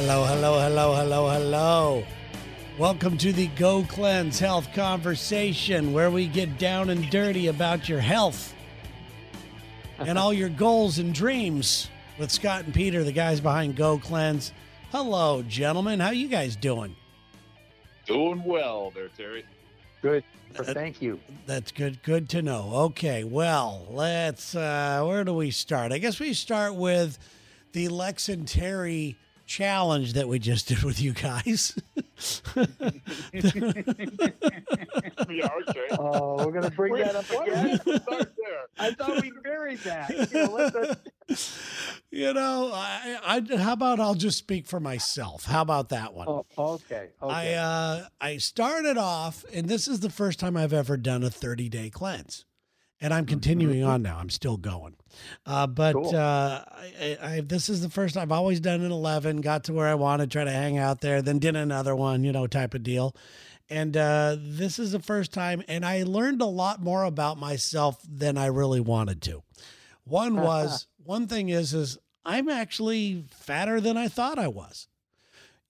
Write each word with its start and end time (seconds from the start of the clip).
Hello, 0.00 0.24
hello, 0.24 0.58
hello, 0.58 0.94
hello, 0.94 1.28
hello. 1.28 2.06
Welcome 2.78 3.18
to 3.18 3.34
the 3.34 3.48
Go 3.48 3.84
Cleanse 3.84 4.38
Health 4.38 4.72
Conversation, 4.72 5.92
where 5.92 6.10
we 6.10 6.26
get 6.26 6.56
down 6.56 6.88
and 6.88 7.10
dirty 7.10 7.48
about 7.48 7.86
your 7.86 8.00
health 8.00 8.54
and 9.98 10.16
all 10.16 10.32
your 10.32 10.48
goals 10.48 10.98
and 10.98 11.12
dreams 11.12 11.90
with 12.18 12.30
Scott 12.30 12.64
and 12.64 12.72
Peter, 12.72 13.04
the 13.04 13.12
guys 13.12 13.40
behind 13.40 13.76
Go 13.76 13.98
Cleanse. 13.98 14.54
Hello, 14.90 15.42
gentlemen. 15.42 16.00
How 16.00 16.12
you 16.12 16.28
guys 16.28 16.56
doing? 16.56 16.96
Doing 18.06 18.42
well 18.42 18.92
there, 18.94 19.08
Terry. 19.08 19.44
Good. 20.00 20.24
Thank 20.54 21.02
you. 21.02 21.20
That's 21.44 21.72
good. 21.72 22.02
Good 22.02 22.30
to 22.30 22.40
know. 22.40 22.70
Okay. 22.86 23.22
Well, 23.22 23.86
let's. 23.90 24.54
Uh, 24.54 25.02
where 25.04 25.24
do 25.24 25.34
we 25.34 25.50
start? 25.50 25.92
I 25.92 25.98
guess 25.98 26.18
we 26.18 26.32
start 26.32 26.74
with 26.74 27.18
the 27.72 27.88
Lex 27.88 28.30
and 28.30 28.48
Terry 28.48 29.18
challenge 29.50 30.12
that 30.12 30.28
we 30.28 30.38
just 30.38 30.68
did 30.68 30.84
with 30.84 31.02
you 31.02 31.12
guys. 31.12 31.76
Yeah, 35.28 35.48
okay. 35.68 35.86
Oh, 35.98 36.44
we're 36.44 36.52
gonna 36.52 36.70
bring 36.70 36.92
Wait, 36.92 37.04
that 37.04 37.16
up 37.16 37.24
why 37.26 37.44
do 37.46 37.52
we 37.52 37.58
again. 37.58 37.78
start 38.02 38.32
there? 38.36 38.66
I 38.78 38.92
thought 38.92 39.22
we 39.22 39.32
buried 39.42 39.78
that. 39.80 40.10
You 40.32 40.46
know, 40.46 41.36
you 42.10 42.32
know, 42.34 42.70
I, 42.74 43.18
I. 43.24 43.56
How 43.56 43.72
about 43.72 44.00
I'll 44.00 44.14
just 44.14 44.38
speak 44.38 44.66
for 44.66 44.80
myself? 44.80 45.44
How 45.44 45.62
about 45.62 45.90
that 45.90 46.14
one? 46.14 46.26
oh, 46.28 46.44
okay. 46.58 47.10
I 47.22 47.54
uh, 47.54 48.06
I 48.20 48.36
started 48.38 48.96
off, 48.98 49.44
and 49.52 49.68
this 49.68 49.88
is 49.88 50.00
the 50.00 50.10
first 50.10 50.38
time 50.40 50.56
I've 50.56 50.72
ever 50.72 50.96
done 50.96 51.22
a 51.22 51.30
30 51.30 51.68
day 51.68 51.90
cleanse, 51.90 52.44
and 53.00 53.14
I'm 53.14 53.26
continuing 53.26 53.82
on 53.82 54.02
now. 54.02 54.18
I'm 54.18 54.30
still 54.30 54.56
going, 54.56 54.96
uh, 55.46 55.66
but 55.66 55.94
Cool. 55.94 56.14
uh, 56.14 56.64
I, 56.68 57.18
I, 57.22 57.40
this 57.44 57.68
is 57.68 57.80
the 57.82 57.88
first. 57.88 58.16
I've 58.16 58.32
always 58.32 58.60
done 58.60 58.82
an 58.82 58.90
11. 58.92 59.40
Got 59.40 59.64
to 59.64 59.72
where 59.72 59.88
I 59.88 59.94
wanted, 59.94 60.30
try 60.30 60.44
to 60.44 60.50
hang 60.50 60.78
out 60.78 61.00
there, 61.00 61.22
then 61.22 61.38
did 61.38 61.56
another 61.56 61.96
one, 61.96 62.24
you 62.24 62.32
know, 62.32 62.46
type 62.46 62.74
of 62.74 62.82
deal. 62.82 63.14
And 63.68 63.96
uh, 63.96 64.36
this 64.38 64.78
is 64.80 64.90
the 64.92 64.98
first 64.98 65.32
time, 65.32 65.62
and 65.68 65.84
I 65.86 66.02
learned 66.02 66.42
a 66.42 66.46
lot 66.46 66.82
more 66.82 67.04
about 67.04 67.38
myself 67.38 67.98
than 68.08 68.36
I 68.36 68.46
really 68.46 68.80
wanted 68.80 69.22
to. 69.22 69.42
One 70.04 70.34
was 70.36 70.88
one 71.04 71.28
thing 71.28 71.50
is 71.50 71.72
is 71.72 71.96
I'm 72.24 72.48
actually 72.48 73.24
fatter 73.30 73.80
than 73.80 73.96
I 73.96 74.08
thought 74.08 74.38
I 74.38 74.48
was. 74.48 74.88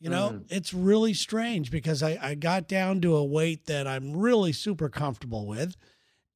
You 0.02 0.08
know, 0.08 0.40
it's 0.48 0.72
really 0.72 1.12
strange 1.12 1.70
because 1.70 2.02
I, 2.02 2.18
I 2.22 2.34
got 2.34 2.66
down 2.68 3.02
to 3.02 3.16
a 3.16 3.24
weight 3.24 3.66
that 3.66 3.86
I'm 3.86 4.16
really 4.16 4.52
super 4.52 4.88
comfortable 4.88 5.46
with. 5.46 5.76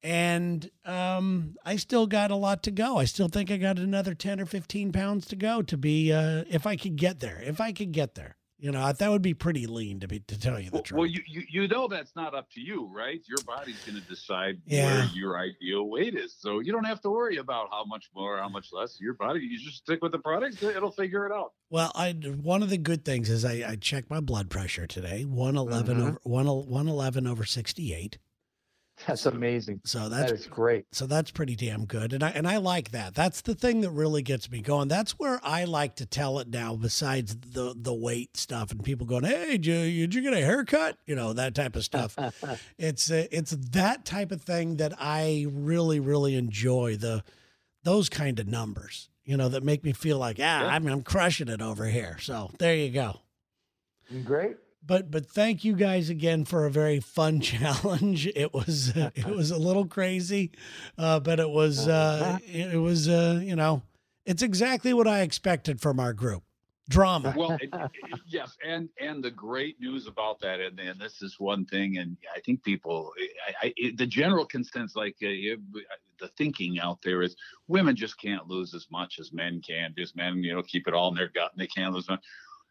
And 0.05 0.69
um, 0.85 1.55
I 1.65 1.77
still 1.77 2.05
got 2.05 2.29
a 2.29 2.35
lot 2.35 2.61
to 2.63 2.71
go. 2.71 2.97
I 2.97 3.05
still 3.05 3.27
think 3.27 3.49
I 3.49 3.57
got 3.57 3.79
another 3.79 4.13
10 4.13 4.39
or 4.39 4.45
15 4.45 4.91
pounds 4.91 5.25
to 5.27 5.35
go 5.35 5.63
to 5.63 5.77
be, 5.77 6.13
uh, 6.13 6.43
if 6.47 6.67
I 6.67 6.75
could 6.75 6.95
get 6.95 7.21
there, 7.21 7.41
if 7.43 7.59
I 7.59 7.71
could 7.71 7.91
get 7.91 8.13
there. 8.13 8.37
You 8.59 8.71
know, 8.71 8.93
that 8.93 9.09
would 9.11 9.21
be 9.23 9.33
pretty 9.33 9.65
lean 9.67 9.99
to 10.01 10.07
be, 10.07 10.19
to 10.19 10.39
tell 10.39 10.59
you 10.59 10.67
the 10.69 10.75
Well, 10.75 10.83
truth. 10.83 10.97
well, 10.99 11.05
you, 11.07 11.21
you 11.27 11.43
you 11.49 11.67
know 11.67 11.87
that's 11.87 12.15
not 12.15 12.33
up 12.33 12.49
to 12.51 12.61
you, 12.61 12.85
right? 12.93 13.19
Your 13.27 13.41
body's 13.45 13.81
going 13.81 13.95
to 13.95 14.01
decide 14.01 14.61
Yeah. 14.65 14.85
where 14.85 15.05
your 15.13 15.37
ideal 15.37 15.89
weight 15.89 16.15
is, 16.15 16.35
so 16.39 16.59
you 16.61 16.71
don't 16.71 16.85
have 16.85 17.01
to 17.01 17.09
worry 17.09 17.37
about 17.37 17.67
how 17.71 17.83
much 17.83 18.09
more, 18.15 18.37
how 18.37 18.47
much 18.47 18.69
less. 18.71 18.97
Your 18.99 19.13
body, 19.15 19.41
you 19.41 19.59
just 19.59 19.77
stick 19.79 20.01
with 20.01 20.13
the 20.13 20.19
product; 20.19 20.63
it'll 20.63 20.89
figure 20.91 21.25
it 21.25 21.31
out. 21.33 21.51
Well, 21.69 21.91
I 21.95 22.13
one 22.13 22.63
of 22.63 22.69
the 22.69 22.77
good 22.77 23.03
things 23.03 23.29
is 23.29 23.43
I, 23.43 23.71
I 23.71 23.75
checked 23.75 24.09
my 24.09 24.21
blood 24.21 24.49
pressure 24.49 24.87
today, 24.87 25.25
111 25.25 25.97
Mhm. 25.97 26.01
over 26.07 26.19
one, 26.23 26.45
111 26.47 27.27
over 27.27 27.43
68. 27.43 28.17
That's 29.07 29.25
amazing. 29.25 29.81
So 29.83 30.07
That 30.09 30.29
that's 30.29 30.47
great. 30.47 30.85
So 30.91 31.05
that's 31.05 31.29
pretty 31.29 31.55
damn 31.55 31.85
good. 31.85 32.13
And 32.13 32.23
I 32.23 32.29
and 32.29 32.47
I 32.47 32.57
like 32.57 32.91
that. 32.91 33.13
That's 33.13 33.41
the 33.41 33.53
thing 33.53 33.81
that 33.81 33.89
really 33.89 34.21
gets 34.21 34.49
me 34.49 34.61
going. 34.61 34.87
That's 34.87 35.19
where 35.19 35.39
I 35.43 35.65
like 35.65 35.97
to 35.97 36.05
tell 36.05 36.39
it 36.39 36.47
now, 36.47 36.75
besides 36.75 37.35
the 37.35 37.73
the 37.75 37.93
weight 37.93 38.37
stuff 38.37 38.71
and 38.71 38.83
people 38.83 39.05
going, 39.05 39.25
Hey, 39.25 39.57
did 39.57 39.65
you, 39.65 40.07
did 40.07 40.15
you 40.15 40.21
get 40.21 40.33
a 40.33 40.37
haircut? 40.43 40.97
You 41.05 41.15
know, 41.15 41.33
that 41.33 41.55
type 41.55 41.75
of 41.75 41.83
stuff. 41.83 42.17
it's 42.77 43.11
uh, 43.11 43.25
it's 43.31 43.51
that 43.51 44.05
type 44.05 44.31
of 44.31 44.41
thing 44.41 44.77
that 44.77 44.93
I 44.97 45.45
really, 45.49 45.99
really 45.99 46.35
enjoy 46.35 46.95
the 46.95 47.23
those 47.83 48.07
kind 48.09 48.39
of 48.39 48.47
numbers, 48.47 49.09
you 49.25 49.35
know, 49.37 49.49
that 49.49 49.63
make 49.63 49.83
me 49.83 49.91
feel 49.93 50.17
like, 50.17 50.37
ah, 50.39 50.61
Yeah. 50.61 50.67
I'm 50.67 50.87
I'm 50.87 51.03
crushing 51.03 51.49
it 51.49 51.61
over 51.61 51.85
here. 51.85 52.17
So 52.21 52.51
there 52.59 52.75
you 52.75 52.91
go. 52.91 53.19
great. 54.23 54.55
But 54.87 55.09
but 55.09 55.25
thank 55.25 55.63
you 55.63 55.75
guys 55.75 56.09
again 56.09 56.45
for 56.45 56.65
a 56.65 56.71
very 56.71 56.99
fun 56.99 57.39
challenge. 57.41 58.27
It 58.27 58.53
was 58.53 58.95
uh, 58.95 59.09
it 59.15 59.25
was 59.25 59.51
a 59.51 59.57
little 59.57 59.85
crazy, 59.85 60.51
uh, 60.97 61.19
but 61.19 61.39
it 61.39 61.49
was 61.49 61.87
uh, 61.87 62.37
it, 62.45 62.75
it 62.75 62.77
was 62.77 63.09
uh, 63.09 63.39
you 63.43 63.55
know 63.55 63.81
it's 64.25 64.41
exactly 64.43 64.93
what 64.93 65.07
I 65.07 65.21
expected 65.21 65.81
from 65.81 65.99
our 65.99 66.13
group. 66.13 66.43
Drama. 66.87 67.33
Well, 67.35 67.53
it, 67.59 67.69
it- 67.73 68.19
yes, 68.27 68.55
and 68.63 68.89
and 69.01 69.23
the 69.23 69.31
great 69.31 69.79
news 69.81 70.05
about 70.05 70.39
that, 70.41 70.59
and, 70.59 70.79
and 70.79 70.99
this 70.99 71.23
is 71.23 71.39
one 71.39 71.65
thing, 71.65 71.97
and 71.97 72.15
I 72.35 72.39
think 72.41 72.63
people, 72.63 73.11
I, 73.47 73.67
I, 73.67 73.73
it- 73.75 73.97
the 73.97 74.05
general 74.05 74.45
consensus, 74.45 74.95
like 74.95 75.15
uh, 75.23 75.29
you- 75.29 75.57
the 76.19 76.27
thinking 76.37 76.79
out 76.79 76.99
there 77.01 77.23
is, 77.23 77.35
women 77.67 77.95
just 77.95 78.19
can't 78.21 78.47
lose 78.47 78.75
as 78.75 78.85
much 78.91 79.17
as 79.19 79.33
men 79.33 79.61
can. 79.67 79.93
Just 79.97 80.15
men, 80.15 80.43
you 80.43 80.53
know, 80.55 80.61
keep 80.61 80.87
it 80.87 80.93
all 80.93 81.09
in 81.09 81.15
their 81.15 81.27
gut, 81.29 81.51
and 81.53 81.59
they 81.59 81.65
can't 81.67 81.91
lose 81.91 82.07
much. 82.07 82.23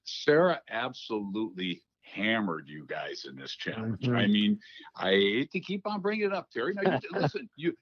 Sarah 0.04 0.60
absolutely 0.70 1.82
hammered 2.14 2.68
you 2.68 2.86
guys 2.86 3.26
in 3.28 3.36
this 3.36 3.54
challenge. 3.56 4.00
Mhm. 4.02 4.16
I 4.16 4.26
mean, 4.26 4.60
I 4.96 5.10
hate 5.10 5.50
to 5.52 5.60
keep 5.60 5.86
on 5.86 6.00
bringing 6.00 6.26
it 6.26 6.32
up, 6.32 6.50
Terry. 6.50 6.74
Now, 6.74 6.92
you, 6.92 7.08
listen, 7.20 7.48
you 7.56 7.76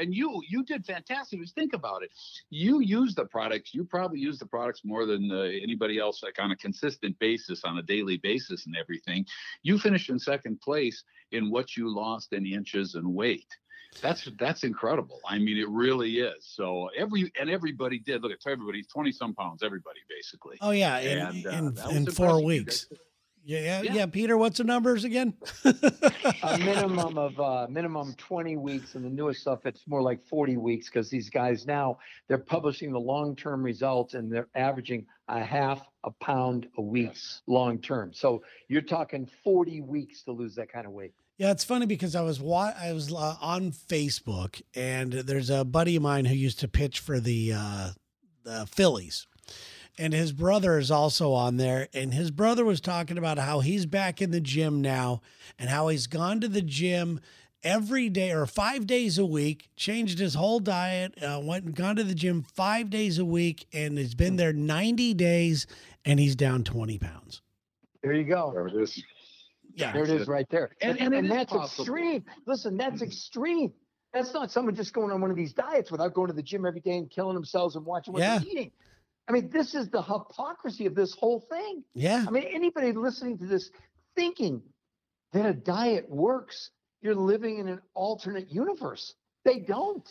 and 0.00 0.14
you 0.14 0.42
you 0.48 0.62
did 0.64 0.84
fantastic. 0.84 1.40
Just 1.40 1.54
think 1.54 1.72
about 1.72 2.02
it. 2.02 2.10
You 2.50 2.80
use 2.80 3.14
the 3.14 3.24
products. 3.24 3.72
You 3.74 3.84
probably 3.84 4.20
use 4.20 4.38
the 4.38 4.46
products 4.46 4.82
more 4.84 5.06
than 5.06 5.30
uh, 5.30 5.36
anybody 5.62 5.98
else, 5.98 6.22
like 6.22 6.36
on 6.40 6.50
a 6.50 6.56
consistent 6.56 7.18
basis, 7.18 7.64
on 7.64 7.78
a 7.78 7.82
daily 7.82 8.18
basis, 8.18 8.66
and 8.66 8.76
everything. 8.76 9.24
You 9.62 9.78
finished 9.78 10.10
in 10.10 10.18
second 10.18 10.60
place 10.60 11.02
in 11.32 11.50
what 11.50 11.76
you 11.76 11.94
lost 11.94 12.32
in 12.32 12.46
inches 12.46 12.94
and 12.94 13.14
weight. 13.14 13.46
That's 14.02 14.28
that's 14.38 14.64
incredible. 14.64 15.18
I 15.26 15.38
mean, 15.38 15.56
it 15.56 15.68
really 15.70 16.18
is. 16.18 16.44
So 16.46 16.90
every 16.96 17.32
and 17.40 17.48
everybody 17.48 17.98
did. 17.98 18.22
Look 18.22 18.32
at 18.32 18.38
everybody, 18.46 18.82
twenty 18.84 19.12
some 19.12 19.34
pounds. 19.34 19.62
Everybody 19.62 20.00
basically. 20.10 20.58
Oh 20.60 20.70
yeah, 20.72 20.98
in 20.98 21.18
And, 21.46 21.78
uh, 21.78 21.88
in, 21.88 21.96
in 21.96 22.06
four 22.10 22.44
weeks. 22.44 22.84
guys- 22.84 22.98
Yeah, 23.48 23.60
yeah, 23.60 23.82
yeah, 23.82 23.94
Yeah. 23.94 24.06
Peter, 24.06 24.36
what's 24.36 24.58
the 24.58 24.64
numbers 24.64 25.04
again? 25.04 25.32
A 25.64 26.58
minimum 26.58 27.16
of 27.16 27.40
uh, 27.40 27.66
minimum 27.70 28.14
20 28.18 28.58
weeks, 28.58 28.94
and 28.94 29.02
the 29.02 29.08
newest 29.08 29.40
stuff 29.40 29.64
it's 29.64 29.86
more 29.86 30.02
like 30.02 30.22
40 30.26 30.58
weeks 30.58 30.88
because 30.90 31.08
these 31.08 31.30
guys 31.30 31.66
now 31.66 31.98
they're 32.28 32.36
publishing 32.36 32.92
the 32.92 33.00
long-term 33.00 33.62
results 33.62 34.12
and 34.12 34.30
they're 34.30 34.48
averaging 34.54 35.06
a 35.28 35.42
half 35.42 35.80
a 36.04 36.10
pound 36.22 36.68
a 36.76 36.82
week 36.82 37.06
Yes. 37.06 37.40
long-term. 37.46 38.12
So 38.12 38.42
you're 38.68 38.82
talking 38.82 39.26
40 39.44 39.80
weeks 39.80 40.22
to 40.24 40.32
lose 40.32 40.54
that 40.56 40.70
kind 40.70 40.84
of 40.86 40.92
weight. 40.92 41.14
Yeah, 41.38 41.50
it's 41.52 41.64
funny 41.64 41.86
because 41.86 42.14
I 42.14 42.20
was 42.22 42.40
wa- 42.40 42.74
I 42.78 42.92
was 42.92 43.10
uh, 43.14 43.36
on 43.40 43.70
Facebook 43.72 44.60
and 44.74 45.12
there's 45.12 45.48
a 45.50 45.64
buddy 45.64 45.96
of 45.96 46.02
mine 46.02 46.24
who 46.26 46.34
used 46.34 46.58
to 46.60 46.68
pitch 46.68 47.00
for 47.00 47.18
the 47.18 47.52
uh, 47.56 47.90
the 48.44 48.66
Phillies, 48.66 49.26
and 49.98 50.12
his 50.12 50.32
brother 50.32 50.78
is 50.78 50.90
also 50.90 51.32
on 51.32 51.56
there. 51.56 51.88
And 51.92 52.14
his 52.14 52.30
brother 52.30 52.64
was 52.64 52.80
talking 52.80 53.18
about 53.18 53.38
how 53.38 53.60
he's 53.60 53.86
back 53.86 54.22
in 54.22 54.30
the 54.30 54.40
gym 54.40 54.80
now 54.80 55.20
and 55.58 55.68
how 55.68 55.88
he's 55.88 56.06
gone 56.06 56.40
to 56.40 56.48
the 56.48 56.62
gym 56.62 57.20
every 57.64 58.08
day 58.08 58.30
or 58.30 58.46
five 58.46 58.86
days 58.86 59.18
a 59.18 59.26
week, 59.26 59.68
changed 59.76 60.18
his 60.20 60.34
whole 60.34 60.60
diet, 60.60 61.20
uh, 61.22 61.40
went 61.42 61.64
and 61.64 61.74
gone 61.74 61.96
to 61.96 62.04
the 62.04 62.14
gym 62.14 62.42
five 62.54 62.88
days 62.88 63.18
a 63.18 63.24
week, 63.24 63.66
and 63.72 63.98
has 63.98 64.14
been 64.14 64.36
there 64.36 64.52
90 64.52 65.12
days, 65.14 65.66
and 66.04 66.20
he's 66.20 66.36
down 66.36 66.62
20 66.62 66.98
pounds. 66.98 67.42
There 68.02 68.12
you 68.12 68.22
go. 68.24 68.52
There 68.54 68.68
it 68.68 68.74
is. 68.76 69.02
Yeah. 69.74 69.92
There 69.92 70.04
it 70.04 70.10
is 70.10 70.28
right 70.28 70.46
there. 70.50 70.70
And- 70.80 70.98
And, 71.00 71.12
and 71.14 71.26
it 71.26 71.30
is 71.30 71.36
that's 71.36 71.52
possible. 71.52 71.84
extreme. 71.84 72.24
Listen, 72.46 72.76
that's 72.76 73.02
extreme. 73.02 73.72
That's 74.14 74.32
not 74.32 74.50
someone 74.52 74.74
just 74.74 74.92
going 74.92 75.10
on 75.12 75.20
one 75.20 75.30
of 75.30 75.36
these 75.36 75.52
diets 75.52 75.90
without 75.90 76.14
going 76.14 76.28
to 76.28 76.32
the 76.32 76.42
gym 76.42 76.64
every 76.64 76.80
day 76.80 76.96
and 76.96 77.10
killing 77.10 77.34
themselves 77.34 77.74
and 77.76 77.84
watching 77.84 78.12
what 78.14 78.20
Yeah. 78.22 78.38
they're 78.38 78.48
eating. 78.48 78.70
I 79.28 79.32
mean, 79.32 79.50
this 79.50 79.74
is 79.74 79.90
the 79.90 80.00
hypocrisy 80.00 80.86
of 80.86 80.94
this 80.94 81.12
whole 81.14 81.40
thing. 81.40 81.84
Yeah. 81.94 82.24
I 82.26 82.30
mean, 82.30 82.44
anybody 82.50 82.92
listening 82.92 83.36
to 83.38 83.46
this 83.46 83.70
thinking 84.16 84.62
that 85.32 85.44
a 85.44 85.52
diet 85.52 86.08
works, 86.08 86.70
you're 87.02 87.14
living 87.14 87.58
in 87.58 87.68
an 87.68 87.80
alternate 87.94 88.50
universe. 88.50 89.14
They 89.44 89.58
don't. 89.58 90.06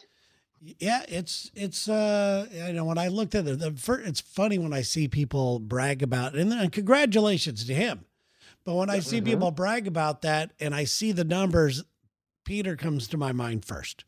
Yeah, 0.80 1.04
it's 1.08 1.52
it's 1.54 1.88
uh 1.88 2.48
you 2.52 2.74
know 2.74 2.86
when 2.86 2.98
I 2.98 3.10
looked 3.10 3.36
at 3.36 3.48
it, 3.48 3.60
the 3.60 3.72
fir- 3.74 4.00
it's 4.00 4.22
funny 4.22 4.58
when 4.58 4.74
I 4.74 4.82
see 4.82 5.08
people 5.08 5.60
brag 5.60 6.02
about 6.02 6.36
and 6.36 6.52
then 6.52 6.70
congratulations 6.72 7.66
to 7.66 7.74
him. 7.76 8.06
But 8.64 8.74
when 8.76 8.90
I 8.90 9.00
see 9.00 9.22
Mhm. 9.22 9.26
people 9.26 9.52
brag 9.52 9.88
about 9.88 10.24
that 10.24 10.52
and 10.60 10.74
I 10.74 10.84
see 10.84 11.12
the 11.12 11.24
numbers, 11.24 11.84
Peter 12.44 12.76
comes 12.76 13.08
to 13.10 13.18
my 13.18 13.32
mind 13.32 13.66
first. 13.66 14.04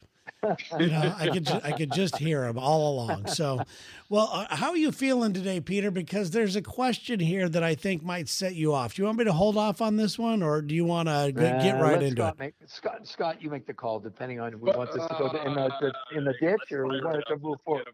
You 0.80 0.88
know, 0.88 1.14
I 1.18 1.30
could 1.30 1.46
ju- 1.46 1.60
I 1.64 1.72
could 1.74 1.92
just 1.92 2.18
hear 2.18 2.46
him 2.46 2.58
all 2.58 2.94
along. 2.94 3.28
So, 3.28 3.62
well, 4.08 4.30
uh, 4.32 4.56
how 4.56 4.70
are 4.70 4.78
you 4.78 4.92
feeling 4.92 5.34
today, 5.34 5.60
Peter? 5.60 5.92
Because 5.92 6.32
there's 6.32 6.56
a 6.56 6.62
question 6.62 7.20
here 7.20 7.50
that 7.50 7.62
I 7.64 7.76
think 7.76 8.04
might 8.04 8.30
set 8.30 8.56
you 8.56 8.74
off. 8.74 8.96
Do 8.96 9.02
you 9.02 9.06
want 9.08 9.18
me 9.18 9.26
to 9.26 9.34
hold 9.34 9.58
off 9.58 9.82
on 9.82 9.98
this 9.98 10.18
one, 10.18 10.42
or 10.42 10.62
do 10.62 10.74
you 10.74 10.86
want 10.86 11.10
to 11.10 11.34
get, 11.36 11.62
get 11.62 11.76
Uh, 11.76 11.84
right 11.84 11.94
let 11.94 12.04
into 12.04 12.16
Scott 12.22 12.34
it? 12.36 12.40
Make, 12.40 12.54
Scott, 12.68 13.08
Scott, 13.08 13.42
you 13.42 13.50
make 13.50 13.68
the 13.68 13.74
call 13.74 14.00
depending 14.00 14.40
on 14.40 14.54
if 14.54 14.60
we 14.60 14.72
want 14.72 14.92
this 14.94 15.06
to 15.06 15.16
go 15.20 15.28
in 15.46 15.54
the, 15.56 15.72
the 15.82 16.18
in 16.18 16.24
the 16.24 16.34
ditch 16.40 16.72
or 16.72 16.88
we 16.88 17.02
want 17.04 17.18
it 17.18 17.26
to 17.28 17.38
move 17.38 17.58
forward. 17.66 17.88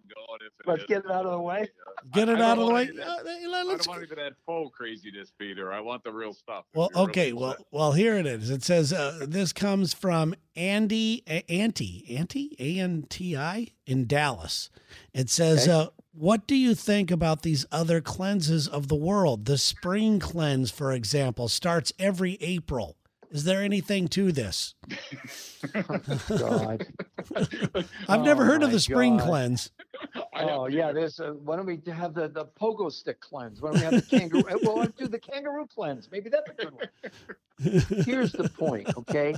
Get 0.46 0.52
'em 0.52 0.66
going 0.66 0.78
if 0.78 0.80
Let's 0.80 0.86
get 0.88 1.06
it 1.06 1.12
out 1.12 1.26
of 1.26 1.32
the 1.32 1.40
way. 1.40 1.70
Get 2.14 2.30
it 2.30 2.38
I 2.40 2.42
out 2.52 2.58
of 2.60 2.66
the 2.68 2.74
way. 2.74 2.86
want 2.86 2.90
any 2.90 3.00
of 3.00 3.08
Uh, 3.08 3.24
that- 3.24 3.26
hey, 3.40 3.46
I 3.46 3.64
let's 3.64 3.86
don't 3.86 3.96
want 3.96 4.04
even 4.04 4.18
that 4.18 4.34
faux 4.46 4.76
craziness, 4.78 5.32
Peter. 5.40 5.74
I 5.74 5.80
want 5.80 6.04
the 6.04 6.12
real 6.12 6.34
stuff. 6.34 6.66
Well, 6.74 6.90
okay. 6.96 7.34
Well, 7.34 7.52
upset. 7.52 7.66
well, 7.72 7.92
here 7.94 8.16
it 8.18 8.26
is. 8.26 8.50
It 8.50 8.64
says 8.64 8.94
uh, 8.94 9.26
this 9.28 9.54
comes 9.54 9.94
from 9.94 10.36
Andy 10.56 11.24
A- 11.28 11.44
Anti 11.52 12.06
Anti 12.18 12.56
A 12.60 12.80
N 12.80 13.06
T 13.10 13.36
I 13.36 13.68
in 13.86 14.06
Dallas. 14.08 14.70
It 15.14 15.30
says, 15.30 15.68
Okay. 15.68 15.72
uh, 15.72 15.90
"What 16.14 16.48
do 16.48 16.56
you 16.56 16.76
think 16.76 17.12
about 17.12 17.42
these 17.42 17.66
other 17.72 18.00
cleanses 18.02 18.68
of 18.68 18.88
the 18.88 18.96
world? 18.96 19.46
The 19.46 19.58
spring 19.58 20.20
cleanse, 20.20 20.72
for 20.72 20.92
example, 20.92 21.48
starts 21.50 21.92
every 22.00 22.36
April. 22.42 22.98
Is 23.32 23.44
there 23.44 23.62
anything 23.62 24.08
to 24.10 24.32
this? 24.32 24.76
Oh, 25.74 26.38
God. 26.38 26.86
I've 28.08 28.22
never 28.22 28.44
Oh 28.44 28.46
heard 28.46 28.62
of 28.62 28.72
the 28.72 28.80
spring 28.80 29.18
God. 29.18 29.26
cleanse. 29.28 29.72
Oh 30.36 30.68
yeah, 30.68 30.92
there's 30.92 31.20
a, 31.20 31.34
why 31.34 31.56
don't 31.56 31.66
we 31.66 31.82
have 31.92 32.14
the, 32.14 32.28
the 32.28 32.46
pogo 32.46 32.92
stick 32.92 33.20
cleanse? 33.20 33.62
Why 33.62 33.72
don't 33.72 33.80
we 33.80 33.84
have 33.86 33.94
the 33.94 34.18
kangaroo? 34.18 34.44
well, 34.64 34.78
let's 34.78 34.94
do 34.94 35.08
the 35.08 35.18
kangaroo 35.20 35.66
cleanse. 35.66 36.10
Maybe 36.12 36.30
that's 36.30 36.50
a 36.52 36.54
good 36.54 36.74
one. 36.74 38.04
Here's 38.06 38.32
the 38.32 38.48
point, 38.50 38.96
okay? 38.96 39.34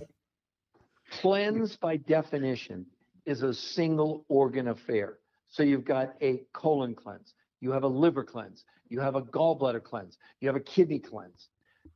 Cleanse 1.21 1.77
by 1.77 1.97
definition 1.97 2.85
is 3.25 3.43
a 3.43 3.53
single 3.53 4.25
organ 4.27 4.67
affair. 4.67 5.19
So 5.47 5.63
you've 5.63 5.85
got 5.85 6.13
a 6.21 6.41
colon 6.53 6.93
cleanse, 6.93 7.35
you 7.61 7.71
have 7.71 7.83
a 7.83 7.87
liver 7.87 8.23
cleanse, 8.23 8.65
you 8.89 8.99
have 8.99 9.15
a 9.15 9.21
gallbladder 9.21 9.83
cleanse, 9.83 10.17
you 10.41 10.49
have 10.49 10.57
a 10.57 10.61
kidney 10.61 10.99
cleanse. 10.99 11.47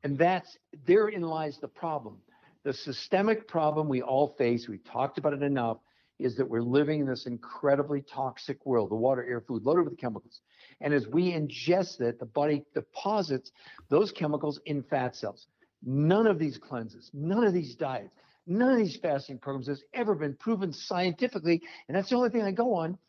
And 0.04 0.18
that's 0.18 0.58
therein 0.86 1.22
lies 1.22 1.60
the 1.60 1.68
problem. 1.68 2.18
The 2.64 2.74
systemic 2.74 3.48
problem 3.48 3.90
we 3.90 4.02
all 4.02 4.36
face, 4.38 4.68
we've 4.68 4.84
talked 4.84 5.18
about 5.18 5.34
it 5.34 5.42
enough, 5.42 5.78
is 6.20 6.36
that 6.36 6.48
we're 6.48 6.62
living 6.62 7.02
in 7.02 7.08
this 7.08 7.26
incredibly 7.26 8.02
toxic 8.02 8.64
world, 8.66 8.92
the 8.92 8.96
water, 8.96 9.24
air, 9.24 9.42
food, 9.42 9.64
loaded 9.64 9.86
with 9.86 9.98
chemicals. 9.98 10.42
And 10.80 10.94
as 10.94 11.08
we 11.08 11.32
ingest 11.32 12.00
it, 12.02 12.20
the 12.20 12.28
body 12.28 12.64
deposits 12.76 13.52
those 13.90 14.12
chemicals 14.12 14.60
in 14.66 14.84
fat 14.84 15.16
cells. 15.16 15.48
None 15.84 16.28
of 16.28 16.38
these 16.38 16.60
cleanses, 16.60 17.10
none 17.12 17.44
of 17.44 17.54
these 17.54 17.74
diets, 17.74 18.14
none 18.46 18.72
of 18.72 18.78
these 18.78 18.98
fasting 18.98 19.40
programs 19.40 19.68
has 19.68 19.84
ever 19.96 20.14
been 20.14 20.36
proven 20.36 20.72
scientifically, 20.72 21.62
and 21.88 21.98
that's 21.98 22.10
the 22.10 22.16
only 22.16 22.30
thing 22.30 22.44
I 22.44 22.52
go 22.52 22.76
on, 22.76 23.00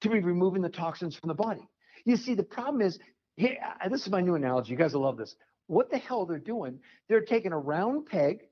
to 0.00 0.10
be 0.10 0.18
removing 0.18 0.62
the 0.62 0.68
toxins 0.68 1.14
from 1.14 1.28
the 1.28 1.34
body. 1.34 1.66
You 2.04 2.16
see, 2.16 2.34
the 2.34 2.42
problem 2.42 2.82
is, 2.82 2.98
here, 3.36 3.56
uh, 3.84 3.88
this 3.88 4.02
is 4.02 4.10
my 4.10 4.20
new 4.20 4.34
analogy. 4.34 4.72
You 4.72 4.76
guys 4.76 4.92
will 4.94 5.02
love 5.02 5.16
this. 5.16 5.36
What 5.66 5.90
the 5.90 5.98
hell 5.98 6.26
they're 6.26 6.38
doing? 6.38 6.78
They're 7.08 7.22
taking 7.24 7.52
a 7.52 7.58
round 7.58 8.06
peg, 8.06 8.42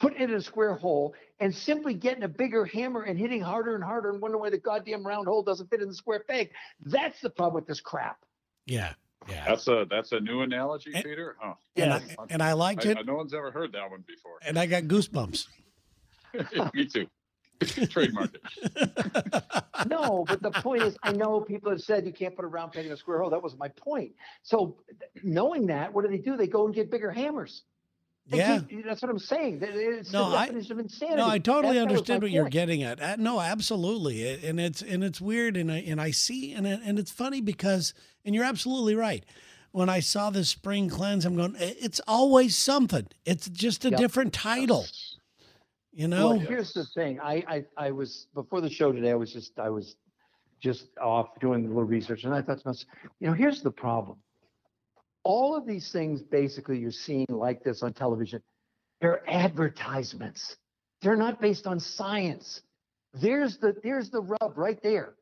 putting 0.00 0.20
it 0.20 0.30
in 0.30 0.36
a 0.36 0.40
square 0.42 0.74
hole, 0.74 1.14
and 1.38 1.54
simply 1.54 1.94
getting 1.94 2.22
a 2.24 2.28
bigger 2.28 2.64
hammer 2.64 3.02
and 3.02 3.18
hitting 3.18 3.40
harder 3.40 3.74
and 3.74 3.84
harder 3.84 4.10
and 4.10 4.20
wondering 4.20 4.42
why 4.42 4.50
the 4.50 4.58
goddamn 4.58 5.06
round 5.06 5.26
hole 5.26 5.42
doesn't 5.42 5.70
fit 5.70 5.80
in 5.82 5.88
the 5.88 5.94
square 5.94 6.24
peg. 6.28 6.50
That's 6.84 7.20
the 7.20 7.30
problem 7.30 7.54
with 7.56 7.66
this 7.66 7.80
crap. 7.80 8.18
Yeah, 8.66 8.94
yeah. 9.28 9.44
That's 9.46 9.68
a 9.68 9.86
that's 9.88 10.12
a 10.12 10.20
new 10.20 10.42
analogy, 10.42 10.90
And- 10.94 11.04
Peter. 11.04 11.36
Huh. 11.40 11.54
And 11.76 11.92
I, 11.92 12.02
and 12.28 12.42
I 12.42 12.52
liked 12.54 12.86
I, 12.86 12.90
it, 12.90 12.98
I- 12.98 13.02
no 13.02 13.14
one's 13.14 13.34
ever 13.34 13.50
heard 13.50 13.72
that 13.72 13.90
one 13.90 14.04
before. 14.06 14.38
and 14.44 14.58
I 14.58 14.66
got 14.66 14.84
goosebumps. 14.84 15.46
Me 16.74 16.86
too. 16.86 17.06
Trademark 17.90 18.34
it. 18.34 19.42
No, 19.86 20.24
but 20.28 20.42
the 20.42 20.50
point 20.50 20.82
is, 20.82 20.96
I 21.02 21.12
know 21.12 21.40
people 21.40 21.70
have 21.70 21.80
said 21.80 22.04
you 22.04 22.12
can't 22.12 22.36
put 22.36 22.44
a 22.44 22.48
round 22.48 22.72
peg 22.72 22.84
in 22.86 22.92
a 22.92 22.96
square 22.96 23.20
hole. 23.20 23.30
That 23.30 23.42
was 23.42 23.56
my 23.56 23.68
point. 23.68 24.12
So, 24.42 24.76
knowing 25.22 25.66
that, 25.68 25.92
what 25.94 26.02
do 26.04 26.10
they 26.10 26.18
do? 26.18 26.36
They 26.36 26.46
go 26.46 26.66
and 26.66 26.74
get 26.74 26.90
bigger 26.90 27.10
hammers. 27.10 27.62
They 28.28 28.38
yeah. 28.38 28.60
keep- 28.68 28.84
that's 28.84 29.00
what 29.00 29.10
I'm 29.10 29.18
saying. 29.18 29.60
It's 29.62 30.12
No, 30.12 30.24
I-. 30.26 30.50
No, 30.50 31.26
I 31.28 31.38
totally 31.38 31.78
understand 31.78 32.22
what 32.22 32.30
you're 32.30 32.48
getting 32.50 32.82
at. 32.82 33.00
Uh, 33.00 33.16
No, 33.18 33.40
absolutely, 33.40 34.22
It- 34.22 34.44
and 34.44 34.60
it's 34.60 34.82
and 34.82 35.02
it's 35.02 35.20
weird, 35.20 35.56
and 35.56 35.72
I 35.72 35.78
and 35.78 36.00
I 36.00 36.10
see, 36.10 36.52
and 36.52 36.66
it, 36.66 36.80
and 36.84 36.98
it's 36.98 37.10
funny 37.10 37.40
because, 37.40 37.94
and 38.24 38.34
you're 38.34 38.44
absolutely 38.44 38.94
right. 38.94 39.24
When 39.72 39.88
I 39.88 40.00
saw 40.00 40.30
the 40.30 40.44
spring 40.44 40.88
cleanse, 40.90 41.24
I'm 41.24 41.36
going, 41.36 41.54
it's 41.58 42.00
always 42.06 42.54
something. 42.56 43.06
It's 43.24 43.48
just 43.48 43.84
a 43.84 43.90
Yep. 43.90 43.98
different 44.00 44.32
title, 44.32 44.86
you 45.92 46.08
Well, 46.08 46.34
know. 46.34 46.38
here's 46.38 46.72
the 46.72 46.84
thing. 46.94 47.20
I, 47.20 47.44
I 47.48 47.64
I 47.76 47.90
was 47.90 48.26
before 48.34 48.60
the 48.60 48.70
show 48.70 48.92
today. 48.92 49.10
I 49.10 49.14
was 49.14 49.32
just 49.32 49.58
I 49.58 49.70
was 49.70 49.96
just 50.62 50.86
off 50.98 51.28
doing 51.40 51.64
a 51.64 51.68
little 51.68 51.84
research, 51.84 52.24
and 52.24 52.34
I 52.34 52.42
thought 52.42 52.60
to 52.60 52.68
myself, 52.68 52.86
you 53.18 53.28
know, 53.28 53.32
here's 53.32 53.62
the 53.62 53.70
problem. 53.70 54.18
All 55.24 55.54
of 55.56 55.66
these 55.66 55.90
things, 55.92 56.22
basically, 56.22 56.78
you're 56.78 56.90
seeing 56.90 57.26
like 57.28 57.62
this 57.62 57.82
on 57.82 57.92
television. 57.92 58.42
They're 59.00 59.28
advertisements. 59.28 60.56
They're 61.02 61.16
not 61.16 61.40
based 61.40 61.66
on 61.66 61.80
science. 61.80 62.62
There's 63.14 63.58
the 63.58 63.74
there's 63.82 64.10
the 64.10 64.20
rub 64.22 64.56
right 64.56 64.78
there. 64.82 65.14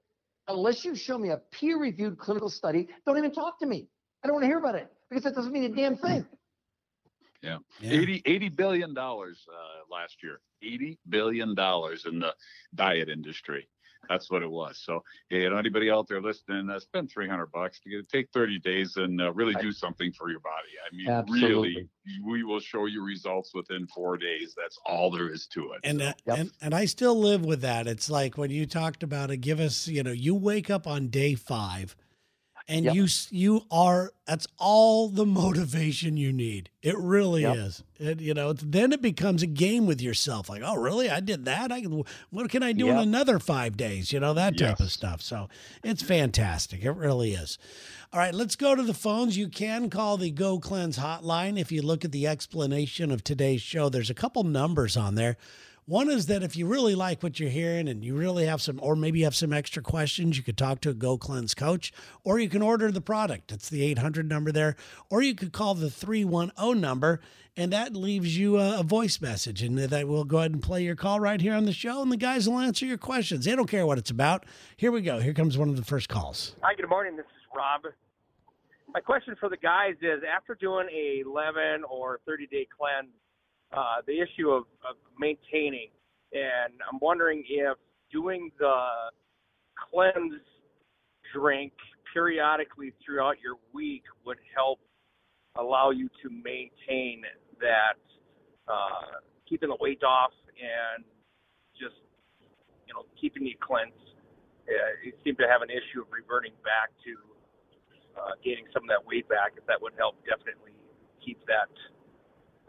Unless 0.49 0.85
you 0.85 0.94
show 0.94 1.19
me 1.19 1.29
a 1.29 1.38
peer-reviewed 1.53 2.19
clinical 2.19 2.49
study, 2.49 2.88
don't 3.05 3.19
even 3.19 3.32
talk 3.32 3.59
to 3.61 3.67
me. 3.67 3.87
I 4.25 4.26
don't 4.26 4.35
want 4.35 4.44
to 4.44 4.49
hear 4.49 4.59
about 4.59 4.75
it 4.76 4.91
because 5.11 5.25
that 5.25 5.35
doesn't 5.35 5.53
mean 5.53 5.65
a 5.65 5.69
damn 5.69 5.97
thing. 5.97 6.25
Yeah. 7.43 7.58
80, 7.82 8.23
80 8.26 8.49
billion 8.50 8.94
dollars 8.94 9.46
uh, 9.49 9.94
last 9.94 10.23
year. 10.23 10.40
80 10.62 10.99
billion 11.08 11.55
dollars 11.55 12.05
in 12.06 12.19
the 12.19 12.35
diet 12.75 13.08
industry. 13.08 13.69
That's 14.08 14.31
what 14.31 14.43
it 14.43 14.50
was. 14.50 14.81
So, 14.85 15.02
you 15.29 15.50
know, 15.50 15.56
anybody 15.56 15.90
out 15.90 16.08
there 16.08 16.23
listening, 16.23 16.70
uh, 16.70 16.79
spend 16.79 17.11
300 17.11 17.46
bucks 17.46 17.81
to 17.81 17.90
get, 17.90 18.08
take 18.08 18.29
30 18.32 18.58
days 18.61 18.96
and 18.96 19.20
uh, 19.20 19.32
really 19.32 19.55
do 19.56 19.73
something 19.73 20.12
for 20.12 20.31
your 20.31 20.40
body. 20.40 20.69
I 20.90 20.96
mean, 20.96 21.08
Absolutely. 21.08 21.49
really, 21.75 21.88
we 22.25 22.43
will 22.44 22.61
show 22.61 22.87
you 22.87 23.05
results 23.05 23.52
within 23.55 23.87
four 23.88 24.17
days. 24.17 24.55
That's 24.56 24.79
all 24.87 25.11
there 25.11 25.29
is 25.29 25.46
to 25.49 25.73
it. 25.73 25.81
And, 25.84 26.00
So, 26.00 26.06
uh, 26.06 26.12
Yep. 26.26 26.38
and 26.38 26.50
and 26.62 26.75
I 26.75 26.84
still 26.87 27.19
live 27.19 27.44
with 27.44 27.61
that. 27.62 27.87
It's 27.87 28.08
like 28.08 28.38
when 28.38 28.50
you 28.50 28.67
talked 28.67 29.02
about 29.02 29.31
it. 29.31 29.38
Give 29.38 29.61
us, 29.61 29.88
you 29.88 30.02
know, 30.02 30.12
you 30.12 30.34
wake 30.34 30.70
up 30.70 30.87
on 30.87 31.08
day 31.08 31.34
five, 31.34 31.96
and 32.69 32.85
Yep. 32.85 32.94
you 32.94 33.06
you 33.31 33.62
are. 33.70 34.12
That's 34.26 34.47
all 34.59 35.09
the 35.09 35.25
motivation 35.25 36.17
you 36.19 36.32
need. 36.32 36.69
It 36.82 36.97
really 36.99 37.43
Yep. 37.43 37.56
is. 37.56 37.82
It, 37.99 38.20
you 38.20 38.35
know, 38.35 38.53
then 38.53 38.93
it 38.93 39.00
becomes 39.00 39.43
a 39.43 39.47
game 39.47 39.87
with 39.87 40.00
yourself. 40.03 40.49
Like, 40.50 40.62
oh, 40.65 40.76
really? 40.76 41.09
I 41.09 41.20
did 41.20 41.47
that. 41.47 41.73
I 41.73 41.81
what 42.31 42.50
can 42.50 42.62
I 42.62 42.73
do 42.73 42.88
in 42.91 42.99
another 42.99 43.38
five 43.38 43.76
days? 43.76 44.12
You 44.12 44.20
know, 44.20 44.35
that 44.35 44.59
type 44.59 44.81
of 44.81 44.93
stuff. 44.93 45.23
So 45.23 45.49
it's 45.82 46.03
fantastic. 46.03 46.85
It 46.85 46.93
really 46.93 47.32
is. 47.32 47.59
All 48.12 48.20
right, 48.20 48.35
let's 48.35 48.56
go 48.56 48.75
to 48.75 48.82
the 48.82 48.94
phones. 48.94 49.37
You 49.37 49.49
can 49.49 49.91
call 49.91 50.17
the 50.17 50.31
Go 50.31 50.59
Cleanse 50.59 50.99
hotline. 50.99 51.59
If 51.59 51.70
you 51.73 51.82
look 51.82 52.05
at 52.05 52.12
the 52.12 52.26
explanation 52.26 53.11
of 53.11 53.23
today's 53.25 53.61
show, 53.61 53.88
there's 53.88 54.09
a 54.11 54.15
couple 54.15 54.44
numbers 54.44 54.97
on 54.97 55.15
there. 55.15 55.37
One 55.88 56.11
is 56.11 56.26
that 56.26 56.43
if 56.43 56.55
you 56.55 56.67
really 56.67 56.94
like 56.94 57.22
what 57.22 57.41
you're 57.41 57.48
hearing 57.48 57.89
and 57.89 58.05
you 58.05 58.15
really 58.15 58.44
have 58.44 58.60
some, 58.60 58.79
or 58.82 58.94
maybe 58.94 59.20
you 59.20 59.24
have 59.24 59.34
some 59.34 59.55
extra 59.55 59.82
questions, 59.82 60.36
you 60.36 60.43
could 60.43 60.58
talk 60.58 60.82
to 60.82 60.91
a 60.91 60.94
Go 60.94 61.17
Cleanse 61.17 61.55
coach, 61.55 61.94
or 62.24 62.39
you 62.39 62.51
can 62.51 62.60
order 62.60 62.93
the 62.93 63.01
product. 63.01 63.51
It's 63.53 63.70
the 63.70 63.82
800 63.84 64.29
number 64.29 64.53
there, 64.53 64.77
or 65.08 65.22
you 65.22 65.34
could 65.34 65.51
call 65.51 65.74
the 65.74 65.89
310 65.89 66.79
number, 66.79 67.20
and 67.56 67.72
that 67.72 67.96
leaves 67.96 68.36
you 68.36 68.58
a, 68.58 68.81
a 68.81 68.82
voice 68.82 69.19
message. 69.22 69.63
And 69.63 69.79
that 69.79 70.06
we'll 70.06 70.24
go 70.24 70.41
ahead 70.41 70.53
and 70.53 70.63
play 70.63 70.84
your 70.84 70.94
call 70.94 71.20
right 71.20 71.41
here 71.41 71.55
on 71.55 71.65
the 71.65 71.72
show, 71.72 72.03
and 72.03 72.13
the 72.13 72.19
guys 72.19 72.46
will 72.46 72.58
answer 72.58 72.84
your 72.84 72.98
questions. 72.98 73.46
They 73.46 73.56
don't 73.56 73.67
care 73.70 73.86
what 73.86 73.96
it's 73.96 74.10
about. 74.10 74.44
Here 74.77 74.93
we 74.93 75.01
go. 75.01 75.20
Here 75.20 75.32
comes 75.32 75.56
one 75.56 75.70
of 75.70 75.77
the 75.77 75.84
first 75.86 76.10
calls. 76.10 76.55
Hi, 76.60 76.74
good 76.74 76.91
morning. 76.91 77.17
This 77.17 77.24
is 77.24 77.48
Rob. 77.56 77.91
My 78.93 79.01
question 79.01 79.36
for 79.41 79.48
the 79.48 79.56
guys 79.56 79.94
is 80.03 80.20
after 80.36 80.55
doing 80.55 80.86
a 80.93 81.22
11 81.27 81.84
or 81.89 82.20
30 82.27 82.46
day 82.48 82.69
cleanse, 82.79 83.08
uh, 83.72 84.01
the 84.06 84.20
issue 84.20 84.51
of, 84.51 84.65
of 84.89 84.96
maintaining, 85.19 85.89
and 86.32 86.72
I'm 86.91 86.98
wondering 87.01 87.44
if 87.48 87.77
doing 88.13 88.51
the 88.58 88.75
cleanse 89.91 90.41
drink 91.34 91.72
periodically 92.13 92.93
throughout 93.05 93.37
your 93.43 93.56
week 93.75 94.03
would 94.25 94.39
help 94.55 94.81
allow 95.56 95.91
you 95.91 96.08
to 96.22 96.31
maintain 96.31 97.22
that, 97.60 98.01
uh, 98.69 99.20
keeping 99.48 99.69
the 99.69 99.77
weight 99.81 100.03
off 100.05 100.32
and 100.56 101.05
just, 101.79 102.01
you 102.87 102.94
know, 102.94 103.05
keeping 103.20 103.44
you 103.44 103.55
cleansed. 103.60 103.94
Uh, 104.69 104.72
you 105.05 105.13
seem 105.25 105.37
to 105.37 105.48
have 105.48 105.63
an 105.63 105.70
issue 105.70 106.01
of 106.01 106.08
reverting 106.13 106.53
back 106.65 106.93
to 107.05 107.17
uh, 108.20 108.37
gaining 108.44 108.65
some 108.72 108.84
of 108.84 108.89
that 108.89 109.01
weight 109.05 109.29
back. 109.29 109.56
If 109.56 109.65
that 109.67 109.81
would 109.81 109.96
help, 109.96 110.17
definitely 110.25 110.77
keep 111.25 111.41
that 111.46 111.72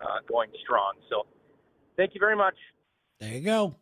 uh, 0.02 0.20
going 0.28 0.50
strong. 0.62 0.94
So, 1.10 1.26
thank 1.98 2.14
you 2.14 2.20
very 2.20 2.36
much. 2.36 2.56
There 3.20 3.34
you 3.34 3.42
go. 3.42 3.76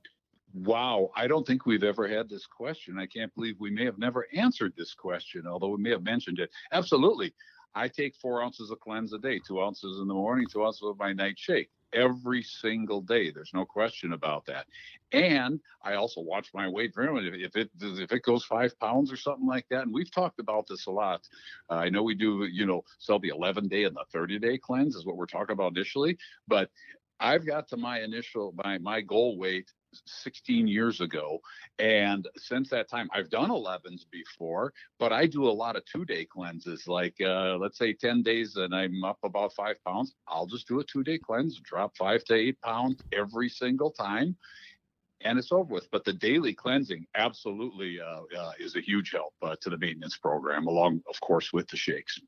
Wow, 0.54 1.12
I 1.16 1.28
don't 1.28 1.46
think 1.46 1.66
we've 1.66 1.84
ever 1.84 2.08
had 2.08 2.30
this 2.30 2.48
question. 2.48 2.98
I 2.98 3.06
can't 3.06 3.34
believe 3.36 3.56
we 3.60 3.70
may 3.70 3.86
have 3.86 4.00
never 4.00 4.28
answered 4.34 4.74
this 4.76 4.94
question, 4.94 5.46
although 5.46 5.70
we 5.70 5.82
may 5.82 5.92
have 5.92 6.04
mentioned 6.04 6.40
it. 6.40 6.50
Absolutely. 6.72 7.34
I 7.76 7.88
take 7.88 8.16
four 8.16 8.42
ounces 8.42 8.72
of 8.72 8.80
cleanse 8.80 9.14
a 9.14 9.20
day, 9.20 9.40
two 9.46 9.62
ounces 9.62 10.00
in 10.00 10.08
the 10.08 10.14
morning, 10.14 10.48
two 10.52 10.66
ounces 10.66 10.84
of 10.84 10.98
my 10.98 11.14
night 11.14 11.36
shake 11.38 11.70
every 11.94 12.44
single 12.44 13.02
day. 13.02 13.32
There's 13.32 13.54
no 13.54 13.66
question 13.66 14.14
about 14.14 14.46
that. 14.46 14.66
And 15.12 15.60
I 15.82 15.96
also 15.96 16.22
watch 16.22 16.50
my 16.54 16.68
weight 16.68 16.94
very 16.96 17.14
much. 17.14 17.24
If, 17.24 17.56
it 17.56 17.70
if 17.82 18.12
it 18.12 18.24
goes 18.24 18.44
five 18.44 18.78
pounds 18.80 19.12
or 19.12 19.18
something 19.18 19.48
like 19.48 19.66
that, 19.70 19.84
and 19.84 19.94
we've 19.94 20.12
talked 20.12 20.40
about 20.40 20.68
this 20.68 20.86
a 20.88 20.92
lot. 20.92 21.28
Uh, 21.70 21.76
I 21.76 21.90
know 21.90 22.04
we 22.04 22.16
do, 22.16 22.46
you 22.46 22.66
know, 22.66 22.84
sell 23.00 23.20
the 23.20 23.30
11 23.30 23.68
day 23.68 23.86
and 23.86 23.96
the 23.96 24.06
30 24.12 24.40
day 24.40 24.58
cleanse 24.58 24.96
is 24.96 25.06
what 25.06 25.18
we're 25.18 25.26
talking 25.26 25.54
about 25.54 25.76
initially, 25.76 26.18
but 26.48 26.70
I've 27.20 27.46
got 27.46 27.68
to 27.70 27.78
my 27.78 28.02
initial 28.02 28.54
my 28.64 28.78
my 28.78 29.02
goal 29.02 29.38
weight 29.38 29.72
16 30.06 30.68
years 30.68 31.02
ago. 31.02 31.40
And 31.80 32.28
since 32.38 32.70
that 32.70 32.90
time, 32.90 33.10
I've 33.14 33.30
done 33.30 33.50
11s 33.50 34.06
before, 34.12 34.74
but 35.00 35.14
I 35.14 35.26
do 35.26 35.48
a 35.48 35.52
lot 35.52 35.76
of 35.76 35.84
two 35.86 36.06
day 36.06 36.26
cleanses. 36.26 36.88
Like, 36.88 37.16
uh, 37.22 37.58
let's 37.58 37.78
say 37.78 37.94
10 37.94 38.24
days 38.24 38.56
and 38.56 38.74
I'm 38.74 39.04
up 39.04 39.20
about 39.24 39.54
five 39.54 39.78
pounds. 39.86 40.14
I'll 40.28 40.48
just 40.48 40.68
do 40.68 40.80
a 40.80 40.84
two 40.84 41.04
day 41.04 41.18
cleanse, 41.18 41.60
drop 41.60 41.96
five 41.98 42.24
to 42.26 42.36
eight 42.36 42.60
pounds 42.62 43.02
every 43.12 43.50
single 43.50 43.92
time. 43.92 44.36
And 45.22 45.40
it's 45.40 45.52
over 45.52 45.74
with. 45.74 45.90
But 45.92 46.06
the 46.06 46.14
daily 46.14 46.54
cleansing 46.54 47.06
absolutely 47.16 48.00
uh, 48.00 48.22
uh, 48.38 48.52
is 48.60 48.76
a 48.76 48.82
huge 48.82 49.12
help 49.12 49.34
uh, 49.42 49.56
to 49.62 49.70
the 49.72 49.78
maintenance 49.78 50.16
program, 50.16 50.68
along, 50.68 51.02
of 51.10 51.20
course, 51.22 51.52
with 51.52 51.68
the 51.70 51.78
shakes. 51.78 52.20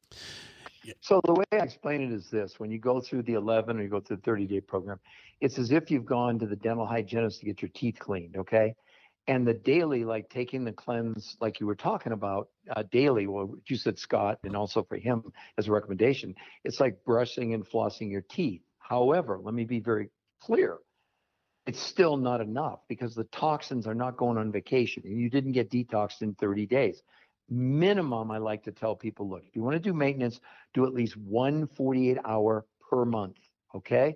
So 1.01 1.21
the 1.25 1.33
way 1.33 1.45
I 1.51 1.57
explain 1.57 2.01
it 2.01 2.11
is 2.11 2.29
this: 2.29 2.59
when 2.59 2.71
you 2.71 2.79
go 2.79 3.01
through 3.01 3.23
the 3.23 3.33
11 3.33 3.79
or 3.79 3.83
you 3.83 3.89
go 3.89 3.99
through 3.99 4.17
the 4.17 4.21
30 4.23 4.47
day 4.47 4.61
program, 4.61 4.99
it's 5.41 5.57
as 5.57 5.71
if 5.71 5.91
you've 5.91 6.05
gone 6.05 6.39
to 6.39 6.45
the 6.45 6.55
dental 6.55 6.85
hygienist 6.85 7.39
to 7.39 7.45
get 7.45 7.61
your 7.61 7.71
teeth 7.73 7.97
cleaned. 7.99 8.37
Okay, 8.37 8.75
and 9.29 9.47
the 9.47 9.53
daily, 9.53 10.05
like 10.05 10.27
taking 10.29 10.63
the 10.63 10.71
cleanse, 10.71 11.37
like 11.39 11.59
you 11.59 11.67
were 11.67 11.75
talking 11.75 12.13
about 12.13 12.49
uh, 12.75 12.83
daily, 12.91 13.27
well, 13.27 13.53
you 13.67 13.75
said 13.75 13.99
Scott, 13.99 14.39
and 14.43 14.55
also 14.55 14.83
for 14.83 14.97
him 14.97 15.23
as 15.57 15.67
a 15.67 15.71
recommendation, 15.71 16.33
it's 16.63 16.79
like 16.79 17.03
brushing 17.05 17.53
and 17.53 17.63
flossing 17.63 18.09
your 18.09 18.23
teeth. 18.27 18.63
However, 18.79 19.39
let 19.39 19.53
me 19.53 19.65
be 19.65 19.79
very 19.81 20.09
clear. 20.41 20.79
It's 21.67 21.79
still 21.79 22.17
not 22.17 22.41
enough 22.41 22.79
because 22.87 23.13
the 23.13 23.25
toxins 23.25 23.85
are 23.85 23.93
not 23.93 24.17
going 24.17 24.39
on 24.39 24.51
vacation 24.51 25.03
and 25.05 25.15
you 25.15 25.29
didn't 25.29 25.51
get 25.51 25.69
detoxed 25.69 26.23
in 26.23 26.33
30 26.33 26.65
days 26.65 27.03
minimum, 27.51 28.31
I 28.31 28.37
like 28.37 28.63
to 28.63 28.71
tell 28.71 28.95
people, 28.95 29.29
look, 29.29 29.43
if 29.45 29.55
you 29.55 29.63
want 29.63 29.75
to 29.75 29.79
do 29.79 29.93
maintenance, 29.93 30.39
do 30.73 30.85
at 30.85 30.93
least 30.93 31.17
one 31.17 31.67
48 31.67 32.17
hour 32.25 32.65
per 32.89 33.05
month. 33.05 33.37
Okay. 33.75 34.15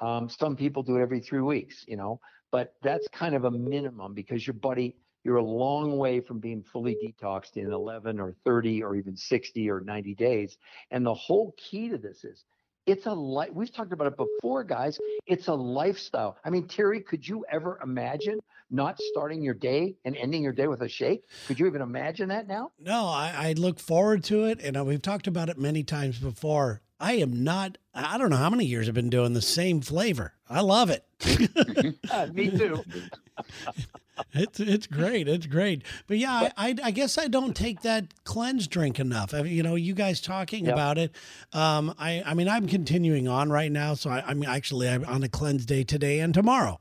Um, 0.00 0.28
some 0.28 0.56
people 0.56 0.82
do 0.82 0.96
it 0.96 1.02
every 1.02 1.20
three 1.20 1.40
weeks, 1.40 1.84
you 1.86 1.96
know, 1.96 2.20
but 2.50 2.74
that's 2.82 3.06
kind 3.08 3.34
of 3.34 3.44
a 3.44 3.50
minimum 3.50 4.14
because 4.14 4.46
your 4.46 4.54
body, 4.54 4.96
you're 5.24 5.36
a 5.36 5.44
long 5.44 5.96
way 5.96 6.20
from 6.20 6.40
being 6.40 6.62
fully 6.62 6.96
detoxed 7.04 7.56
in 7.56 7.72
11 7.72 8.18
or 8.18 8.34
30 8.44 8.82
or 8.82 8.96
even 8.96 9.16
60 9.16 9.70
or 9.70 9.80
90 9.80 10.14
days. 10.16 10.58
And 10.90 11.06
the 11.06 11.14
whole 11.14 11.54
key 11.56 11.88
to 11.88 11.98
this 11.98 12.24
is 12.24 12.44
it's 12.86 13.06
a 13.06 13.12
life. 13.12 13.50
We've 13.52 13.72
talked 13.72 13.92
about 13.92 14.06
it 14.08 14.16
before, 14.16 14.64
guys. 14.64 14.98
It's 15.26 15.48
a 15.48 15.54
lifestyle. 15.54 16.36
I 16.44 16.50
mean, 16.50 16.66
Terry, 16.66 17.00
could 17.00 17.26
you 17.26 17.44
ever 17.50 17.78
imagine 17.82 18.40
not 18.70 18.98
starting 18.98 19.42
your 19.42 19.54
day 19.54 19.94
and 20.04 20.16
ending 20.16 20.42
your 20.42 20.52
day 20.52 20.66
with 20.66 20.82
a 20.82 20.88
shake? 20.88 21.24
Could 21.46 21.60
you 21.60 21.66
even 21.66 21.82
imagine 21.82 22.28
that 22.30 22.48
now? 22.48 22.72
No, 22.78 23.06
I, 23.06 23.32
I 23.36 23.52
look 23.52 23.78
forward 23.78 24.24
to 24.24 24.44
it, 24.44 24.60
and 24.62 24.76
uh, 24.76 24.84
we've 24.84 25.02
talked 25.02 25.26
about 25.26 25.48
it 25.48 25.58
many 25.58 25.84
times 25.84 26.18
before. 26.18 26.80
I 26.98 27.14
am 27.14 27.42
not. 27.44 27.78
I 27.94 28.16
don't 28.16 28.30
know 28.30 28.36
how 28.36 28.50
many 28.50 28.64
years 28.64 28.88
I've 28.88 28.94
been 28.94 29.10
doing 29.10 29.32
the 29.32 29.42
same 29.42 29.80
flavor. 29.80 30.34
I 30.48 30.60
love 30.60 30.90
it. 30.90 31.04
uh, 32.10 32.28
me 32.32 32.50
too. 32.50 32.82
it's 34.32 34.60
it's 34.60 34.86
great. 34.86 35.28
It's 35.28 35.46
great. 35.46 35.82
But 36.06 36.18
yeah, 36.18 36.40
but, 36.42 36.52
I, 36.56 36.74
I 36.82 36.90
guess 36.90 37.18
I 37.18 37.28
don't 37.28 37.54
take 37.54 37.82
that 37.82 38.24
cleanse 38.24 38.68
drink 38.68 38.98
enough. 38.98 39.34
I, 39.34 39.40
you 39.42 39.62
know, 39.62 39.74
you 39.74 39.94
guys 39.94 40.20
talking 40.20 40.66
yep. 40.66 40.74
about 40.74 40.98
it. 40.98 41.14
Um, 41.52 41.94
I 41.98 42.22
I 42.24 42.34
mean, 42.34 42.48
I'm 42.48 42.66
continuing 42.66 43.28
on 43.28 43.50
right 43.50 43.70
now, 43.70 43.94
so 43.94 44.10
I, 44.10 44.22
I'm 44.26 44.42
actually 44.44 44.88
I'm 44.88 45.04
on 45.04 45.22
a 45.22 45.28
cleanse 45.28 45.66
day 45.66 45.84
today 45.84 46.20
and 46.20 46.32
tomorrow. 46.32 46.78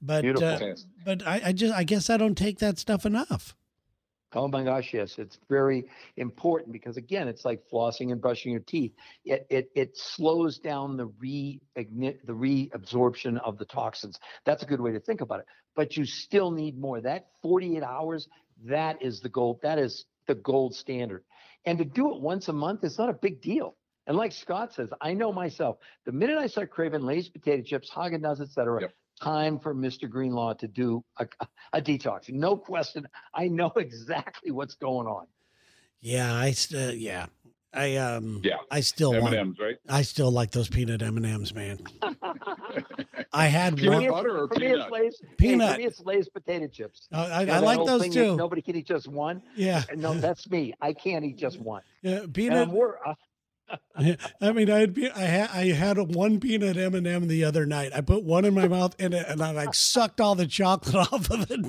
But 0.00 0.24
uh, 0.42 0.74
but 1.04 1.26
I, 1.26 1.40
I 1.46 1.52
just 1.52 1.74
I 1.74 1.84
guess 1.84 2.10
I 2.10 2.16
don't 2.16 2.36
take 2.36 2.58
that 2.58 2.78
stuff 2.78 3.06
enough. 3.06 3.54
Oh 4.34 4.48
my 4.48 4.64
gosh, 4.64 4.94
yes, 4.94 5.18
it's 5.18 5.38
very 5.48 5.84
important 6.16 6.72
because 6.72 6.96
again, 6.96 7.28
it's 7.28 7.44
like 7.44 7.62
flossing 7.72 8.12
and 8.12 8.20
brushing 8.20 8.52
your 8.52 8.60
teeth. 8.60 8.92
It 9.24 9.46
it 9.50 9.70
it 9.74 9.96
slows 9.96 10.58
down 10.58 10.96
the 10.96 11.06
re 11.06 11.60
the 11.74 12.32
reabsorption 12.32 13.38
of 13.38 13.58
the 13.58 13.64
toxins. 13.64 14.18
That's 14.44 14.62
a 14.62 14.66
good 14.66 14.80
way 14.80 14.92
to 14.92 15.00
think 15.00 15.20
about 15.20 15.40
it. 15.40 15.46
But 15.74 15.96
you 15.96 16.04
still 16.04 16.50
need 16.50 16.78
more. 16.78 17.00
That 17.00 17.28
48 17.42 17.82
hours, 17.82 18.28
that 18.64 19.02
is 19.02 19.20
the 19.20 19.28
gold. 19.28 19.60
That 19.62 19.78
is 19.78 20.04
the 20.26 20.34
gold 20.34 20.74
standard. 20.74 21.24
And 21.64 21.78
to 21.78 21.84
do 21.84 22.14
it 22.14 22.20
once 22.20 22.48
a 22.48 22.52
month 22.52 22.84
is 22.84 22.98
not 22.98 23.08
a 23.08 23.14
big 23.14 23.40
deal. 23.40 23.76
And 24.06 24.16
like 24.16 24.32
Scott 24.32 24.74
says, 24.74 24.90
I 25.00 25.14
know 25.14 25.32
myself. 25.32 25.76
The 26.06 26.12
minute 26.12 26.36
I 26.36 26.48
start 26.48 26.70
craving 26.70 27.02
Lay's 27.02 27.28
potato 27.28 27.62
chips, 27.62 27.88
Haagen 27.90 28.20
Dazs, 28.20 28.40
etc., 28.40 28.82
yep 28.82 28.92
time 29.22 29.58
for 29.58 29.74
Mr. 29.74 30.08
Greenlaw 30.08 30.54
to 30.54 30.68
do 30.68 31.04
a, 31.18 31.26
a 31.72 31.80
detox. 31.80 32.30
No 32.30 32.56
question. 32.56 33.06
I 33.34 33.48
know 33.48 33.72
exactly 33.76 34.50
what's 34.50 34.74
going 34.74 35.06
on. 35.06 35.26
Yeah, 36.00 36.34
I 36.34 36.50
still, 36.50 36.92
yeah, 36.92 37.26
I 37.72 37.96
um, 37.96 38.40
yeah, 38.44 38.56
I 38.70 38.80
still 38.80 39.14
M&Ms, 39.14 39.32
want, 39.32 39.60
right? 39.60 39.76
I 39.88 40.02
still 40.02 40.30
like 40.30 40.50
those 40.50 40.68
peanut 40.68 41.00
M 41.00 41.16
and 41.16 41.24
M's, 41.24 41.54
man. 41.54 41.78
I 43.32 43.46
had 43.46 43.76
peanut 43.76 44.02
one. 44.02 44.10
butter 44.10 44.42
or 44.42 44.48
for 44.48 44.56
peanut? 44.56 44.76
Me 44.76 44.82
it's 44.82 44.90
Lay's, 44.90 45.22
peanut. 45.38 45.70
Hey, 45.70 45.78
me, 45.78 45.84
it's 45.84 46.00
Lay's 46.00 46.28
potato 46.28 46.66
chips. 46.66 47.08
Uh, 47.12 47.28
I, 47.32 47.46
I 47.46 47.58
like 47.60 47.86
those 47.86 48.08
too. 48.08 48.36
Nobody 48.36 48.60
can 48.60 48.76
eat 48.76 48.86
just 48.86 49.08
one. 49.08 49.42
Yeah. 49.54 49.84
No, 49.96 50.12
that's 50.14 50.50
me. 50.50 50.74
I 50.80 50.92
can't 50.92 51.24
eat 51.24 51.36
just 51.36 51.60
one. 51.60 51.82
Yeah, 52.02 52.26
peanut. 52.32 52.68
I 54.40 54.52
mean, 54.52 54.70
I 54.70 54.80
had 54.80 54.98
I 55.14 55.20
had 55.20 55.50
I 55.50 55.66
had 55.72 55.98
a 55.98 56.04
one 56.04 56.40
peanut 56.40 56.76
M 56.76 56.94
and 56.94 57.06
m 57.06 57.28
the 57.28 57.44
other 57.44 57.66
night. 57.66 57.92
I 57.94 58.00
put 58.00 58.24
one 58.24 58.44
in 58.44 58.54
my 58.54 58.68
mouth 58.68 58.94
and 58.98 59.14
it, 59.14 59.26
and 59.28 59.42
I 59.42 59.52
like 59.52 59.74
sucked 59.74 60.20
all 60.20 60.34
the 60.34 60.46
chocolate 60.46 60.94
off 61.12 61.30
of 61.30 61.46
it. 61.50 61.60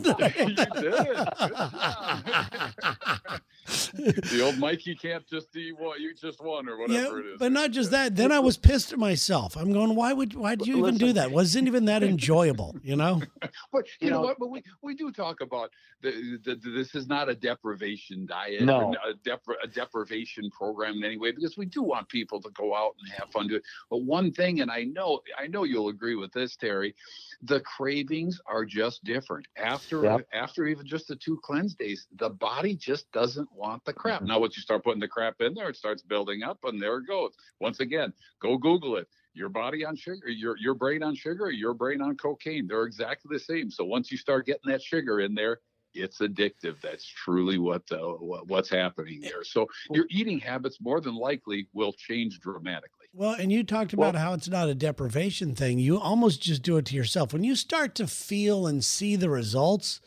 you 3.96 4.12
did. 4.12 4.24
the 4.26 4.42
old 4.42 4.58
Mikey 4.60 4.96
can't 4.96 5.26
just 5.28 5.56
eat 5.56 5.78
one. 5.78 6.02
You 6.02 6.14
just 6.14 6.42
one 6.42 6.68
or 6.68 6.78
whatever 6.78 7.20
yeah, 7.20 7.26
it 7.26 7.34
is. 7.34 7.40
But 7.40 7.52
not 7.52 7.72
just 7.72 7.92
that. 7.92 8.16
Then 8.16 8.32
I 8.32 8.40
was 8.40 8.58
pissed 8.58 8.94
at 8.94 9.00
myself. 9.00 9.56
I'm 9.56 9.72
going, 9.72 9.96
why 9.96 10.14
would 10.14 10.36
why 10.36 10.56
did 10.56 10.68
you 10.68 10.78
even 10.78 10.98
do 10.98 11.14
that? 11.14 11.32
Wasn't 11.32 11.68
even 11.68 11.86
that 11.86 12.04
enjoyable, 12.04 12.76
you 12.84 12.96
know? 12.96 13.22
But 13.72 13.86
you, 14.00 14.08
you 14.08 14.12
know, 14.12 14.18
know, 14.18 14.28
what? 14.28 14.40
But 14.40 14.50
we 14.50 14.64
we 14.82 14.96
do 14.96 15.12
talk 15.12 15.42
about 15.42 15.72
the, 16.02 16.38
the, 16.44 16.56
the, 16.56 16.70
this 16.72 16.96
is 16.96 17.08
not 17.08 17.30
a 17.30 17.36
deprivation 17.36 18.26
diet, 18.26 18.64
no. 18.64 18.94
a, 19.08 19.14
depri- 19.28 19.62
a 19.64 19.68
deprivation 19.68 20.50
program 20.52 20.98
in 20.98 21.04
any 21.04 21.18
way, 21.18 21.32
because 21.32 21.58
we 21.58 21.66
do 21.66 21.82
want 21.82 22.08
people 22.10 22.42
to 22.42 22.50
go 22.52 22.76
out 22.76 22.96
and 23.00 23.12
have 23.14 23.32
fun. 23.32 23.48
Do 23.48 23.56
it. 23.56 23.64
But 23.90 24.04
one 24.04 24.32
thing, 24.32 24.62
and 24.62 24.70
I 24.70 24.84
know 24.84 25.22
I 25.38 25.48
know 25.48 25.64
you'll 25.64 25.90
agree 25.90 26.16
with 26.16 26.32
this, 26.34 26.56
Terry, 26.56 26.96
the 27.44 27.62
cravings 27.62 28.40
are 28.46 28.66
just 28.66 29.04
different 29.04 29.48
after 29.58 30.04
yep. 30.04 30.28
after 30.34 30.66
even 30.66 30.86
just 30.86 31.08
the 31.08 31.16
two 31.16 31.40
cleanse 31.44 31.76
days. 31.76 32.08
The 32.18 32.30
body 32.30 32.76
just 32.76 33.12
doesn't 33.12 33.50
want 33.56 33.84
the 33.86 33.94
crap. 33.94 34.20
Mm-hmm. 34.20 34.28
Now, 34.28 34.40
once 34.40 34.56
you 34.56 34.62
start 34.62 34.84
putting 34.84 35.00
the 35.00 35.08
crap 35.08 35.36
in 35.42 35.54
there, 35.54 35.70
it 35.70 35.76
starts 35.76 36.02
building 36.02 36.44
up, 36.44 36.60
and 36.64 36.82
there 36.82 36.98
it 36.98 37.08
goes. 37.08 37.34
Once 37.60 37.80
again, 37.80 38.14
go 38.42 38.58
Google 38.58 38.98
it 38.98 39.08
your 39.36 39.50
body 39.50 39.84
on 39.84 39.96
sugar, 39.96 40.30
your 40.30 40.56
your 40.58 40.76
brain 40.76 41.02
on 41.04 41.16
sugar, 41.16 41.50
your 41.50 41.74
brain 41.74 42.02
on 42.02 42.16
cocaine. 42.18 42.68
They're 42.68 42.84
exactly 42.84 43.36
the 43.36 43.40
same. 43.40 43.72
So 43.72 43.84
once 43.84 44.12
you 44.12 44.18
start 44.18 44.46
getting 44.46 44.72
that 44.72 44.82
sugar 44.82 45.22
in 45.22 45.34
there, 45.34 45.60
it's 45.94 46.20
addictive. 46.20 46.82
That's 46.82 47.06
truly 47.06 47.58
what, 47.58 47.84
uh, 47.92 47.98
what's 47.98 48.70
happening 48.70 49.22
there. 49.22 49.44
So 49.44 49.68
your 49.92 50.06
eating 50.10 50.40
habits 50.40 50.80
more 50.82 51.02
than 51.02 51.16
likely 51.16 51.68
will 51.74 51.94
change 51.94 52.40
dramatically. 52.40 53.08
Well, 53.14 53.36
and 53.40 53.52
you 53.52 53.64
talked 53.64 53.94
about 53.94 54.16
well, 54.16 54.24
how 54.24 54.34
it's 54.34 54.50
not 54.50 54.70
a 54.70 54.76
deprivation 54.76 55.54
thing. 55.54 55.78
You 55.78 56.00
almost 56.00 56.42
just 56.42 56.64
do 56.64 56.78
it 56.78 56.86
to 56.88 56.96
yourself. 56.96 57.32
When 57.32 57.44
you 57.44 57.56
start 57.56 57.94
to 57.96 58.08
feel 58.08 58.66
and 58.66 58.84
see 58.84 59.16
the 59.16 59.30
results, 59.30 60.02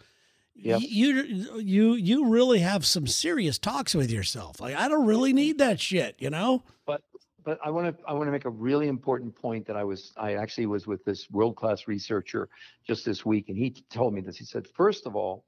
yep. 0.57 0.81
you 0.83 1.59
you 1.59 1.95
you 1.95 2.29
really 2.29 2.61
have 2.61 2.85
some 2.85 3.07
serious 3.07 3.59
talks 3.59 3.95
with 3.95 4.11
yourself. 4.11 4.61
Like 4.61 4.77
I 4.77 4.89
don't 4.89 5.07
really 5.07 5.33
need 5.33 5.59
that 5.59 5.81
shit, 5.81 6.17
you 6.19 6.31
know? 6.31 6.63
But 6.87 7.03
but 7.45 7.59
I 7.65 7.71
want 7.71 7.97
to 7.97 8.05
I 8.07 8.13
want 8.13 8.27
to 8.27 8.33
make 8.33 8.45
a 8.45 8.51
really 8.51 8.89
important 8.89 9.35
point 9.35 9.67
that 9.67 9.77
I 9.77 9.85
was 9.85 10.13
I 10.17 10.35
actually 10.35 10.67
was 10.67 10.87
with 10.87 11.05
this 11.05 11.31
world 11.31 11.57
class 11.57 11.87
researcher 11.87 12.49
just 12.87 13.05
this 13.05 13.25
week, 13.25 13.49
and 13.49 13.57
he 13.57 13.71
told 13.91 14.15
me 14.15 14.21
this. 14.21 14.37
He 14.37 14.45
said, 14.45 14.67
first 14.67 15.07
of 15.07 15.15
all, 15.15 15.45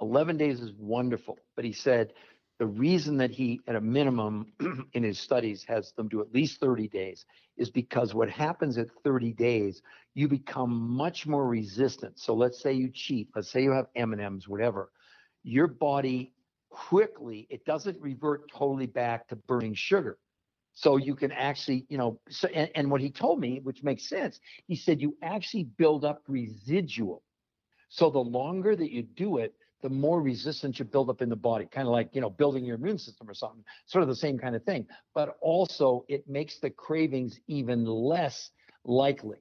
11 0.00 0.36
days 0.36 0.60
is 0.60 0.72
wonderful, 0.78 1.38
but 1.54 1.64
he 1.64 1.72
said 1.72 2.12
the 2.58 2.66
reason 2.66 3.18
that 3.18 3.30
he, 3.30 3.60
at 3.66 3.76
a 3.76 3.80
minimum 3.80 4.52
in 4.94 5.02
his 5.02 5.18
studies, 5.18 5.64
has 5.68 5.92
them 5.92 6.08
do 6.08 6.20
at 6.20 6.32
least 6.32 6.60
30 6.60 6.88
days 6.88 7.26
is 7.56 7.70
because 7.70 8.14
what 8.14 8.30
happens 8.30 8.78
at 8.78 8.88
30 9.04 9.32
days, 9.32 9.82
you 10.14 10.28
become 10.28 10.70
much 10.70 11.26
more 11.26 11.46
resistant. 11.46 12.18
So 12.18 12.34
let's 12.34 12.60
say 12.60 12.72
you 12.72 12.90
cheat, 12.90 13.28
let's 13.34 13.50
say 13.50 13.62
you 13.62 13.72
have 13.72 13.86
M&Ms, 13.94 14.48
whatever, 14.48 14.90
your 15.42 15.66
body 15.66 16.32
quickly, 16.70 17.46
it 17.50 17.64
doesn't 17.64 18.00
revert 18.00 18.50
totally 18.50 18.86
back 18.86 19.28
to 19.28 19.36
burning 19.36 19.74
sugar. 19.74 20.18
So 20.74 20.98
you 20.98 21.14
can 21.14 21.32
actually, 21.32 21.86
you 21.88 21.96
know, 21.96 22.20
so, 22.28 22.48
and, 22.48 22.70
and 22.74 22.90
what 22.90 23.00
he 23.00 23.10
told 23.10 23.40
me, 23.40 23.60
which 23.62 23.82
makes 23.82 24.06
sense, 24.08 24.40
he 24.66 24.76
said 24.76 25.00
you 25.00 25.16
actually 25.22 25.64
build 25.64 26.04
up 26.04 26.22
residual. 26.28 27.22
So 27.88 28.10
the 28.10 28.18
longer 28.18 28.76
that 28.76 28.92
you 28.92 29.02
do 29.02 29.38
it, 29.38 29.54
the 29.82 29.88
more 29.88 30.20
resistance 30.20 30.78
you 30.78 30.84
build 30.84 31.10
up 31.10 31.22
in 31.22 31.28
the 31.28 31.36
body, 31.36 31.66
kind 31.66 31.86
of 31.86 31.92
like, 31.92 32.10
you 32.12 32.20
know, 32.20 32.30
building 32.30 32.64
your 32.64 32.76
immune 32.76 32.98
system 32.98 33.28
or 33.28 33.34
something, 33.34 33.64
sort 33.86 34.02
of 34.02 34.08
the 34.08 34.16
same 34.16 34.38
kind 34.38 34.56
of 34.56 34.64
thing. 34.64 34.86
But 35.14 35.36
also, 35.40 36.04
it 36.08 36.28
makes 36.28 36.58
the 36.58 36.70
cravings 36.70 37.38
even 37.46 37.84
less 37.84 38.50
likely. 38.84 39.38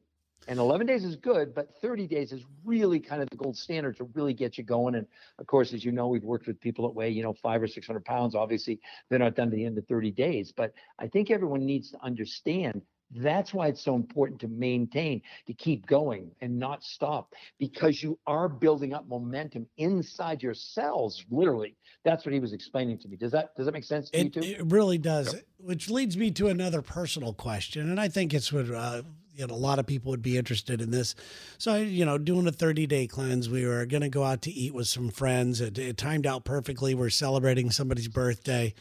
And 0.47 0.59
11 0.59 0.85
days 0.85 1.03
is 1.03 1.15
good, 1.15 1.55
but 1.55 1.69
30 1.81 2.05
days 2.05 2.31
is 2.31 2.43
really 2.63 2.99
kind 2.99 3.21
of 3.21 3.29
the 3.31 3.37
gold 3.37 3.57
standard 3.57 3.97
to 3.97 4.03
really 4.13 4.33
get 4.33 4.57
you 4.57 4.63
going. 4.63 4.93
And 4.93 5.07
of 5.39 5.47
course, 5.47 5.73
as 5.73 5.83
you 5.83 5.91
know, 5.91 6.07
we've 6.07 6.23
worked 6.23 6.45
with 6.45 6.59
people 6.61 6.87
that 6.87 6.93
weigh, 6.93 7.09
you 7.09 7.23
know, 7.23 7.33
five 7.33 7.63
or 7.63 7.67
600 7.67 8.05
pounds. 8.05 8.35
Obviously, 8.35 8.79
they're 9.09 9.17
not 9.17 9.35
done 9.35 9.49
to 9.49 9.55
the 9.55 9.65
end 9.65 9.77
of 9.77 9.87
30 9.87 10.11
days. 10.11 10.53
But 10.55 10.73
I 10.99 11.07
think 11.07 11.31
everyone 11.31 11.65
needs 11.65 11.89
to 11.91 12.03
understand 12.03 12.83
That's 13.12 13.53
why 13.53 13.67
it's 13.67 13.81
so 13.81 13.95
important 13.95 14.41
to 14.41 14.47
maintain, 14.47 15.21
to 15.47 15.53
keep 15.53 15.85
going 15.85 16.31
and 16.41 16.57
not 16.57 16.83
stop 16.83 17.33
because 17.59 18.01
you 18.01 18.17
are 18.25 18.50
building 18.50 18.93
up 18.93 19.07
momentum 19.07 19.67
inside 19.77 20.41
your 20.41 20.53
cells, 20.53 21.24
literally. 21.29 21.75
That's 22.03 22.25
what 22.25 22.33
he 22.33 22.39
was 22.39 22.53
explaining 22.53 22.97
to 23.00 23.07
me. 23.07 23.15
Does 23.15 23.31
that 23.31 23.55
does 23.55 23.65
that 23.65 23.74
make 23.74 23.83
sense 23.83 24.09
to 24.09 24.19
it, 24.19 24.24
you 24.24 24.29
too? 24.29 24.47
It 24.47 24.71
really 24.71 24.97
does, 24.97 25.35
which 25.57 25.89
leads 25.89 26.17
me 26.17 26.31
to 26.31 26.47
another 26.47 26.81
personal 26.81 27.33
question, 27.33 27.89
and 27.89 28.00
I 28.00 28.07
think 28.07 28.33
it's 28.33 28.51
what 28.51 28.69
uh, 28.69 29.03
you 29.35 29.47
know 29.47 29.53
a 29.53 29.55
lot 29.55 29.79
of 29.79 29.85
people 29.85 30.12
would 30.12 30.21
be 30.21 30.38
interested 30.38 30.81
in 30.81 30.91
this. 30.91 31.15
So, 31.57 31.75
you 31.75 32.05
know, 32.05 32.17
doing 32.17 32.47
a 32.47 32.51
30 32.51 32.88
day 32.88 33.07
cleanse, 33.07 33.50
we 33.50 33.65
were 33.65 33.85
going 33.85 34.01
to 34.01 34.09
go 34.09 34.24
out 34.24 34.41
to 34.43 34.51
eat 34.51 34.74
with 34.74 34.88
some 34.88 35.09
friends. 35.09 35.62
It, 35.62 35.77
it 35.77 35.97
timed 35.97 36.25
out 36.25 36.43
perfectly. 36.43 36.95
We're 36.95 37.09
celebrating 37.09 37.71
somebody's 37.71 38.07
birthday, 38.07 38.74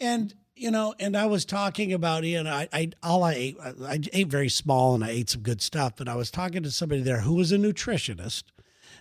and 0.00 0.34
you 0.56 0.70
know, 0.70 0.94
and 0.98 1.16
I 1.16 1.26
was 1.26 1.44
talking 1.44 1.92
about, 1.92 2.24
you 2.24 2.42
know, 2.42 2.50
I, 2.50 2.68
I 2.72 2.90
all 3.02 3.22
I 3.22 3.34
ate, 3.34 3.56
I 3.60 4.00
ate 4.12 4.28
very 4.28 4.48
small 4.48 4.94
and 4.94 5.04
I 5.04 5.10
ate 5.10 5.30
some 5.30 5.42
good 5.42 5.62
stuff, 5.62 5.94
but 5.96 6.08
I 6.08 6.16
was 6.16 6.30
talking 6.30 6.62
to 6.62 6.70
somebody 6.70 7.02
there 7.02 7.20
who 7.20 7.34
was 7.34 7.52
a 7.52 7.58
nutritionist 7.58 8.44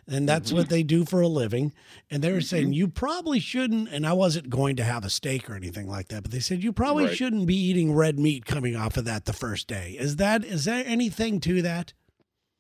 and 0.08 0.30
that's 0.30 0.50
mm-hmm. 0.50 0.58
what 0.58 0.70
they 0.70 0.84
do 0.84 1.06
for 1.06 1.22
a 1.22 1.28
living. 1.28 1.74
And 2.10 2.24
they 2.24 2.32
were 2.32 2.38
mm-hmm. 2.38 2.46
saying 2.46 2.74
you 2.74 2.88
probably 2.88 3.40
shouldn't. 3.40 3.90
And 3.90 4.06
I 4.06 4.14
wasn't 4.14 4.50
going 4.50 4.76
to 4.76 4.84
have 4.84 5.04
a 5.04 5.10
steak 5.10 5.50
or 5.50 5.56
anything 5.56 5.88
like 5.88 6.10
that, 6.10 6.24
but 6.24 6.32
they 6.32 6.40
said 6.40 6.64
you 6.64 6.72
probably 6.72 7.06
right. 7.06 7.16
shouldn't 7.16 7.48
be 7.48 7.56
eating 7.56 7.94
red 7.94 8.20
meat 8.20 8.46
coming 8.46 8.76
off 8.76 8.98
of 8.98 9.06
that 9.06 9.26
the 9.26 9.34
first 9.34 9.68
day. 9.68 9.96
Is 9.98 10.18
that 10.18 10.44
is 10.44 10.66
there 10.66 10.84
anything 10.86 11.40
to 11.42 11.62
that? 11.64 11.94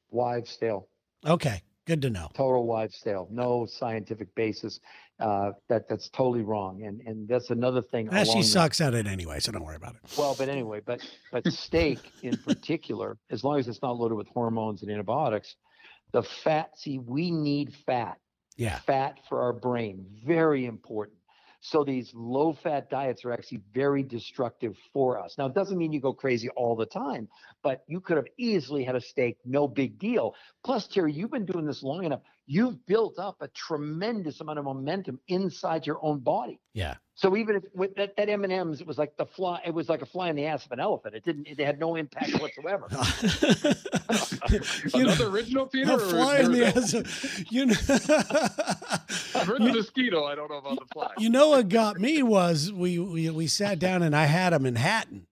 Wives 0.09 0.57
tale. 0.57 0.87
Okay, 1.25 1.61
good 1.85 2.01
to 2.01 2.09
know. 2.09 2.29
Total 2.33 2.65
wives 2.65 2.99
tale. 3.01 3.27
No 3.31 3.65
scientific 3.65 4.33
basis 4.35 4.79
uh, 5.19 5.51
that 5.69 5.87
that's 5.87 6.09
totally 6.09 6.41
wrong. 6.41 6.83
And 6.83 7.01
and 7.01 7.27
that's 7.27 7.49
another 7.49 7.81
thing. 7.81 8.09
Ah, 8.11 8.23
she 8.23 8.43
sucks 8.43 8.81
at 8.81 8.93
it 8.93 9.07
anyway, 9.07 9.39
so 9.39 9.51
don't 9.51 9.63
worry 9.63 9.77
about 9.77 9.95
it. 9.95 10.01
Well, 10.17 10.35
but 10.37 10.49
anyway, 10.49 10.81
but 10.85 11.01
but 11.31 11.47
steak 11.51 11.99
in 12.21 12.37
particular, 12.37 13.17
as 13.29 13.43
long 13.43 13.59
as 13.59 13.67
it's 13.67 13.81
not 13.81 13.97
loaded 13.97 14.15
with 14.15 14.27
hormones 14.27 14.81
and 14.81 14.91
antibiotics, 14.91 15.55
the 16.11 16.23
fat. 16.23 16.77
See, 16.77 16.99
we 16.99 17.31
need 17.31 17.73
fat. 17.85 18.17
Yeah. 18.57 18.79
Fat 18.79 19.19
for 19.27 19.41
our 19.41 19.51
brain, 19.51 20.05
very 20.25 20.65
important. 20.65 21.17
So 21.67 21.83
these 21.83 22.11
low 22.13 22.53
fat 22.53 22.91
diets 22.91 23.25
are 23.25 23.33
actually 23.33 23.61
very 23.73 24.03
destructive 24.03 24.77
for 24.93 25.19
us. 25.19 25.35
Now, 25.39 25.47
it 25.47 25.55
doesn't 25.55 25.79
mean 25.79 25.91
you 25.91 25.99
go 25.99 26.13
crazy 26.13 26.47
all 26.49 26.75
the 26.75 26.85
time, 26.85 27.27
but 27.63 27.83
you 27.87 27.99
could 28.01 28.17
have 28.17 28.27
easily 28.37 28.83
had 28.83 28.95
a 28.95 29.01
steak, 29.01 29.39
no 29.45 29.67
big 29.67 29.97
deal. 29.97 30.35
Plus, 30.63 30.87
Terry, 30.87 31.11
you've 31.11 31.31
been 31.31 31.45
doing 31.45 31.65
this 31.65 31.81
long 31.81 32.05
enough. 32.05 32.21
You've 32.47 32.85
built 32.85 33.17
up 33.17 33.37
a 33.41 33.47
tremendous 33.49 34.39
amount 34.39 34.59
of 34.59 34.65
momentum 34.65 35.19
inside 35.27 35.87
your 35.87 35.97
own 36.03 36.19
body. 36.19 36.59
Yeah. 36.73 36.95
So 37.15 37.35
even 37.37 37.55
if 37.55 37.63
with 37.73 37.95
that, 37.95 38.15
that 38.17 38.29
M&Ms, 38.29 38.81
it 38.81 38.87
was 38.87 38.97
like 38.97 39.15
the 39.17 39.25
fly, 39.25 39.61
it 39.65 39.73
was 39.73 39.89
like 39.89 40.01
a 40.01 40.05
fly 40.05 40.29
in 40.29 40.35
the 40.35 40.45
ass 40.45 40.65
of 40.65 40.71
an 40.73 40.79
elephant. 40.79 41.15
It 41.15 41.23
didn't, 41.23 41.47
it 41.47 41.59
had 41.59 41.79
no 41.79 41.95
impact 41.95 42.39
whatsoever. 42.39 42.87
Another 44.93 45.25
know, 45.25 45.31
original, 45.31 45.65
Peter? 45.65 45.93
A 45.93 45.99
fly 45.99 46.39
in 46.39 46.51
the 46.51 46.67
ass 46.67 46.93
of, 46.93 47.45
you 47.49 47.67
know. 47.67 47.73
I've 49.39 49.47
heard 49.47 49.61
the 49.61 49.73
mosquito. 49.73 50.25
I 50.25 50.35
don't 50.35 50.51
know 50.51 50.57
about 50.57 50.79
the 50.79 50.85
fly. 50.93 51.11
You 51.17 51.29
know 51.29 51.49
what 51.49 51.69
got 51.69 51.99
me 51.99 52.21
was 52.21 52.71
we, 52.71 52.99
we, 52.99 53.29
we 53.29 53.47
sat 53.47 53.79
down 53.79 54.03
and 54.03 54.15
I 54.15 54.25
had 54.25 54.53
a 54.53 54.59
Manhattan 54.59 55.25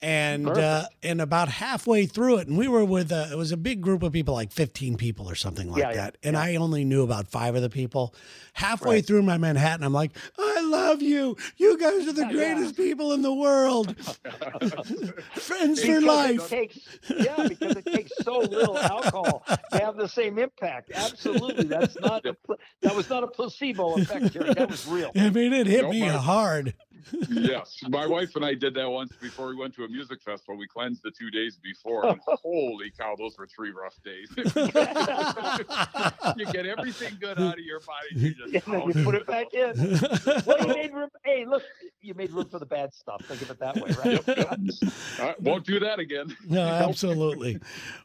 and 0.00 0.48
uh, 0.48 0.86
and 1.02 1.20
about 1.20 1.48
halfway 1.48 2.06
through 2.06 2.38
it, 2.38 2.48
and 2.48 2.56
we 2.56 2.68
were 2.68 2.84
with 2.84 3.10
a, 3.10 3.30
it 3.32 3.36
was 3.36 3.50
a 3.50 3.56
big 3.56 3.80
group 3.80 4.02
of 4.02 4.12
people, 4.12 4.34
like 4.34 4.52
fifteen 4.52 4.96
people 4.96 5.28
or 5.28 5.34
something 5.34 5.70
like 5.70 5.82
yeah, 5.82 5.92
that, 5.92 6.16
yeah, 6.22 6.28
and 6.28 6.34
yeah. 6.34 6.42
I 6.42 6.56
only 6.56 6.84
knew 6.84 7.02
about 7.02 7.28
five 7.28 7.56
of 7.56 7.62
the 7.62 7.70
people. 7.70 8.14
Halfway 8.52 8.96
right. 8.96 9.06
through 9.06 9.22
my 9.22 9.38
Manhattan, 9.38 9.84
I'm 9.84 9.92
like, 9.92 10.12
I 10.38 10.60
love 10.62 11.02
you. 11.02 11.36
You 11.56 11.78
guys 11.78 12.06
are 12.06 12.12
the 12.12 12.26
greatest 12.26 12.76
people 12.76 13.12
in 13.12 13.22
the 13.22 13.32
world. 13.32 13.96
Friends 15.34 15.84
for 15.84 16.00
life. 16.00 16.48
Takes, 16.48 16.78
yeah, 17.16 17.48
because 17.48 17.76
it 17.76 17.86
takes 17.86 18.12
so 18.22 18.38
little 18.38 18.78
alcohol 18.78 19.44
to 19.46 19.78
have 19.78 19.96
the 19.96 20.08
same 20.08 20.38
impact. 20.38 20.92
Absolutely, 20.94 21.64
that's 21.64 21.98
not 22.00 22.24
a, 22.24 22.36
that 22.82 22.94
was 22.94 23.10
not 23.10 23.24
a 23.24 23.28
placebo 23.28 23.96
effect, 23.96 24.32
Jerry. 24.32 24.54
That 24.54 24.70
was 24.70 24.86
real. 24.86 25.10
I 25.16 25.30
mean, 25.30 25.52
it 25.52 25.66
hit 25.66 25.88
me 25.88 26.00
hard 26.00 26.74
yes, 27.28 27.78
my 27.88 28.06
wife 28.06 28.36
and 28.36 28.44
I 28.44 28.54
did 28.54 28.74
that 28.74 28.88
once 28.88 29.12
before 29.20 29.48
we 29.48 29.56
went 29.56 29.74
to 29.74 29.84
a 29.84 29.88
music 29.88 30.22
festival. 30.22 30.56
We 30.56 30.66
cleansed 30.66 31.02
the 31.02 31.10
two 31.10 31.30
days 31.30 31.56
before, 31.56 32.06
and 32.06 32.20
holy 32.26 32.90
cow, 32.90 33.14
those 33.16 33.36
were 33.38 33.46
three 33.46 33.70
rough 33.70 33.96
days. 34.04 34.30
you 36.36 36.46
get 36.52 36.66
everything 36.66 37.16
good 37.20 37.38
out 37.38 37.58
of 37.58 37.64
your 37.64 37.80
body, 37.80 38.08
you 38.14 38.34
just 38.34 38.66
then 38.66 38.82
you 38.82 39.04
put 39.04 39.14
it 39.14 39.26
back 39.26 39.52
in. 39.54 39.98
Well, 40.46 40.60
you 40.60 40.74
made 40.74 40.92
room. 40.92 41.08
Hey, 41.24 41.44
look, 41.46 41.62
you 42.00 42.14
made 42.14 42.30
room 42.30 42.48
for 42.48 42.58
the 42.58 42.66
bad 42.66 42.94
stuff. 42.94 43.24
Think 43.26 43.42
of 43.42 43.50
it 43.50 43.58
that 43.60 43.76
way, 43.76 43.90
right? 44.04 44.72
Yep. 45.18 45.40
won't 45.40 45.66
do 45.66 45.80
that 45.80 45.98
again. 45.98 46.36
No, 46.48 46.62
absolutely. 46.62 47.60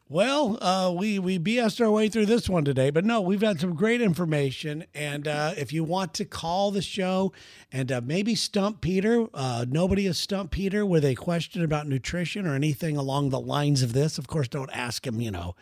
Well, 0.10 0.58
uh, 0.62 0.92
we 0.92 1.18
we 1.18 1.40
BS'd 1.40 1.82
our 1.82 1.90
way 1.90 2.10
through 2.10 2.26
this 2.26 2.50
one 2.50 2.66
today, 2.66 2.90
but 2.90 3.06
no, 3.06 3.22
we've 3.22 3.42
had 3.42 3.60
some 3.60 3.74
great 3.74 4.02
information. 4.02 4.86
And 4.94 5.28
uh, 5.28 5.54
if 5.58 5.72
you 5.72 5.84
want 5.84 6.14
to 6.16 6.26
call 6.26 6.72
the 6.72 6.82
show 6.82 7.32
and 7.72 7.92
uh, 7.92 8.02
maybe 8.04 8.36
stump 8.36 8.82
Peter, 8.84 9.28
uh, 9.34 9.66
nobody 9.70 10.04
has 10.08 10.18
stumped 10.18 10.52
Peter 10.52 10.86
with 10.86 11.06
a 11.06 11.16
question 11.16 11.64
about 11.64 11.88
nutrition 11.88 12.46
or 12.46 12.54
anything 12.54 12.98
along 12.98 13.30
the 13.30 13.40
lines 13.40 13.82
of 13.82 13.94
this. 13.94 14.18
Of 14.18 14.28
course, 14.28 14.50
don't 14.50 14.70
ask 14.74 15.08
him, 15.08 15.22
you 15.22 15.32
know, 15.32 15.56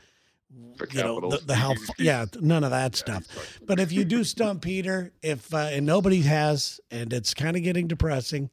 you 0.91 1.03
know 1.03 1.19
the, 1.29 1.37
the 1.45 1.55
how 1.55 1.75
yeah 1.97 2.25
none 2.39 2.63
of 2.63 2.71
that 2.71 2.95
stuff 2.95 3.23
but 3.65 3.79
if 3.79 3.91
you 3.91 4.03
do 4.03 4.23
stump 4.23 4.61
peter 4.61 5.11
if 5.21 5.53
uh, 5.53 5.69
and 5.71 5.85
nobody 5.85 6.21
has 6.21 6.79
and 6.89 7.13
it's 7.13 7.33
kind 7.33 7.55
of 7.55 7.63
getting 7.63 7.87
depressing 7.87 8.49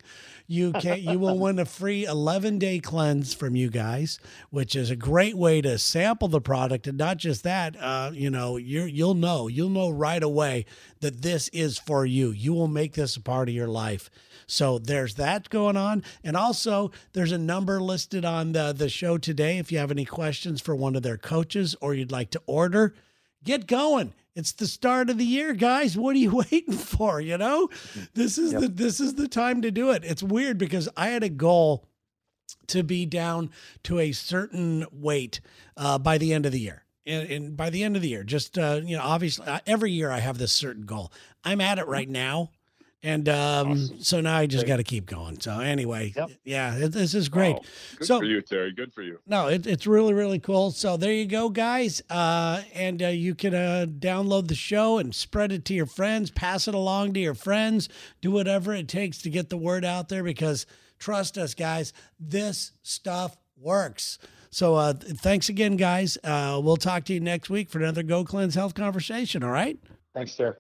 you 0.47 0.73
can 0.73 1.01
you 1.01 1.19
will 1.19 1.39
win 1.39 1.59
a 1.59 1.65
free 1.65 2.05
11 2.05 2.59
day 2.59 2.79
cleanse 2.79 3.35
from 3.35 3.57
you 3.57 3.71
guys 3.71 4.19
which 4.51 4.77
is 4.77 4.91
a 4.91 4.97
great 4.97 5.37
way 5.37 5.61
to 5.61 5.79
sample 5.79 6.29
the 6.29 6.41
product 6.41 6.87
and 6.87 6.99
not 6.99 7.17
just 7.17 7.43
that 7.45 7.77
uh, 7.81 8.11
you 8.13 8.31
know 8.31 8.57
you 8.57 8.85
you'll 8.85 9.15
know 9.15 9.49
you'll 9.49 9.71
know 9.71 9.89
right 9.89 10.23
away 10.23 10.65
that 11.01 11.23
this 11.23 11.49
is 11.49 11.79
for 11.79 12.05
you 12.05 12.31
you 12.31 12.53
will 12.53 12.69
make 12.69 12.95
this 12.95 13.17
a 13.17 13.21
part 13.21 13.49
of 13.49 13.55
your 13.55 13.69
life 13.69 14.11
so 14.49 14.79
there's 14.79 15.15
that 15.17 15.51
going 15.51 15.77
on. 15.77 16.03
And 16.25 16.37
also, 16.37 16.91
there's 17.13 17.33
a 17.33 17.39
number 17.39 17.81
listed 17.81 18.25
on 18.25 18.53
the, 18.53 18.73
the 18.73 18.89
show 18.89 19.19
today. 19.19 19.59
If 19.59 19.71
you 19.71 19.79
have 19.79 19.91
any 19.91 20.07
questions 20.07 20.63
for 20.63 20.75
one 20.75 20.97
of 20.97 21.03
their 21.03 21.19
coaches 21.19 21.77
or 21.81 21.88
you'd 21.95 22.13
like 22.13 22.31
to 22.31 22.43
order, 22.47 22.95
get 23.45 23.67
going. 23.67 24.15
It's 24.35 24.53
the 24.53 24.69
start 24.69 25.11
of 25.11 25.19
the 25.19 25.25
year, 25.25 25.53
guys. 25.53 25.97
What 25.97 26.15
are 26.15 26.21
you 26.21 26.37
waiting 26.51 26.75
for? 26.75 27.21
You 27.21 27.39
know, 27.39 27.69
this 28.15 28.39
is 28.39 28.53
yep. 28.53 28.61
the 28.63 28.69
this 28.69 29.01
is 29.01 29.15
the 29.15 29.29
time 29.29 29.63
to 29.63 29.71
do 29.71 29.91
it. 29.91 30.05
It's 30.05 30.23
weird 30.23 30.59
because 30.59 30.89
I 30.97 31.09
had 31.09 31.25
a 31.25 31.29
goal 31.29 31.89
to 32.69 32.83
be 32.83 33.05
down 33.05 33.51
to 33.85 33.99
a 33.99 34.13
certain 34.13 34.87
weight 34.93 35.41
uh, 35.77 35.99
by 35.99 36.19
the 36.19 36.33
end 36.33 36.47
of 36.47 36.53
the 36.53 36.61
year. 36.61 36.85
And, 37.07 37.31
and, 37.31 37.57
by 37.57 37.71
the 37.71 37.83
end 37.83 37.97
of 37.97 38.03
the 38.03 38.09
year, 38.09 38.23
just 38.23 38.59
uh, 38.59 38.81
you 38.85 38.95
know, 38.97 39.03
obviously, 39.03 39.47
uh, 39.47 39.61
every 39.67 39.91
year 39.91 40.11
I 40.11 40.19
have 40.19 40.37
this 40.37 40.53
certain 40.53 40.85
goal. 40.85 41.11
I'm 41.43 41.61
at 41.61 41.79
it 41.79 41.87
right 41.87 42.09
now, 42.09 42.51
and 43.03 43.29
um, 43.29 43.73
awesome. 43.73 44.01
so 44.01 44.21
now 44.21 44.37
I 44.37 44.47
just 44.47 44.67
got 44.67 44.79
to 44.79 44.85
keep 44.85 45.07
going. 45.07 45.41
So 45.41 45.61
anyway, 45.61 46.13
yep. 46.17 46.31
yeah, 46.45 46.75
it, 46.75 46.89
this 46.89 47.15
is 47.15 47.29
great. 47.29 47.55
Wow. 47.55 47.63
Good 47.99 48.07
so, 48.07 48.19
for 48.19 48.25
you, 48.25 48.43
Terry. 48.43 48.73
Good 48.73 48.93
for 48.93 49.03
you. 49.03 49.21
No, 49.27 49.47
it, 49.47 49.67
it's 49.67 49.87
really, 49.87 50.13
really 50.15 50.41
cool. 50.41 50.73
So 50.73 50.97
there 50.97 51.13
you 51.13 51.27
go, 51.27 51.49
guys. 51.49 52.03
Uh, 52.11 52.63
and 52.75 53.03
uh, 53.03 53.09
you 53.09 53.35
can 53.37 53.55
uh, 53.55 53.87
download 53.89 54.49
the 54.49 54.57
show 54.57 54.99
and 54.99 55.15
spread 55.15 55.53
it 55.53 55.65
to 55.67 55.75
your 55.75 55.87
friends, 55.87 56.31
pass 56.31 56.67
it 56.67 56.75
along 56.75 57.15
to 57.15 57.21
your 57.21 57.35
friends, 57.35 57.89
do 58.21 58.33
whatever 58.33 58.75
it 58.75 58.89
takes 58.89 59.19
to 59.23 59.31
get 59.31 59.49
the 59.49 59.57
word 59.57 59.85
out 59.85 60.09
there 60.09 60.25
because 60.25 60.67
trust 60.99 61.39
us, 61.39 61.55
guys, 61.55 61.93
this 62.19 62.73
stuff 62.83 63.37
works. 63.57 64.19
So 64.51 64.75
uh, 64.75 64.95
thanks 64.95 65.49
again, 65.49 65.77
guys. 65.77 66.19
Uh, 66.25 66.61
we'll 66.63 66.77
talk 66.77 67.05
to 67.05 67.13
you 67.13 67.21
next 67.21 67.49
week 67.49 67.71
for 67.71 67.79
another 67.79 68.03
Go 68.03 68.25
Cleanse 68.25 68.55
Health 68.55 68.75
conversation. 68.75 69.45
All 69.45 69.51
right. 69.51 69.79
Thanks, 70.15 70.33
sir. 70.33 70.59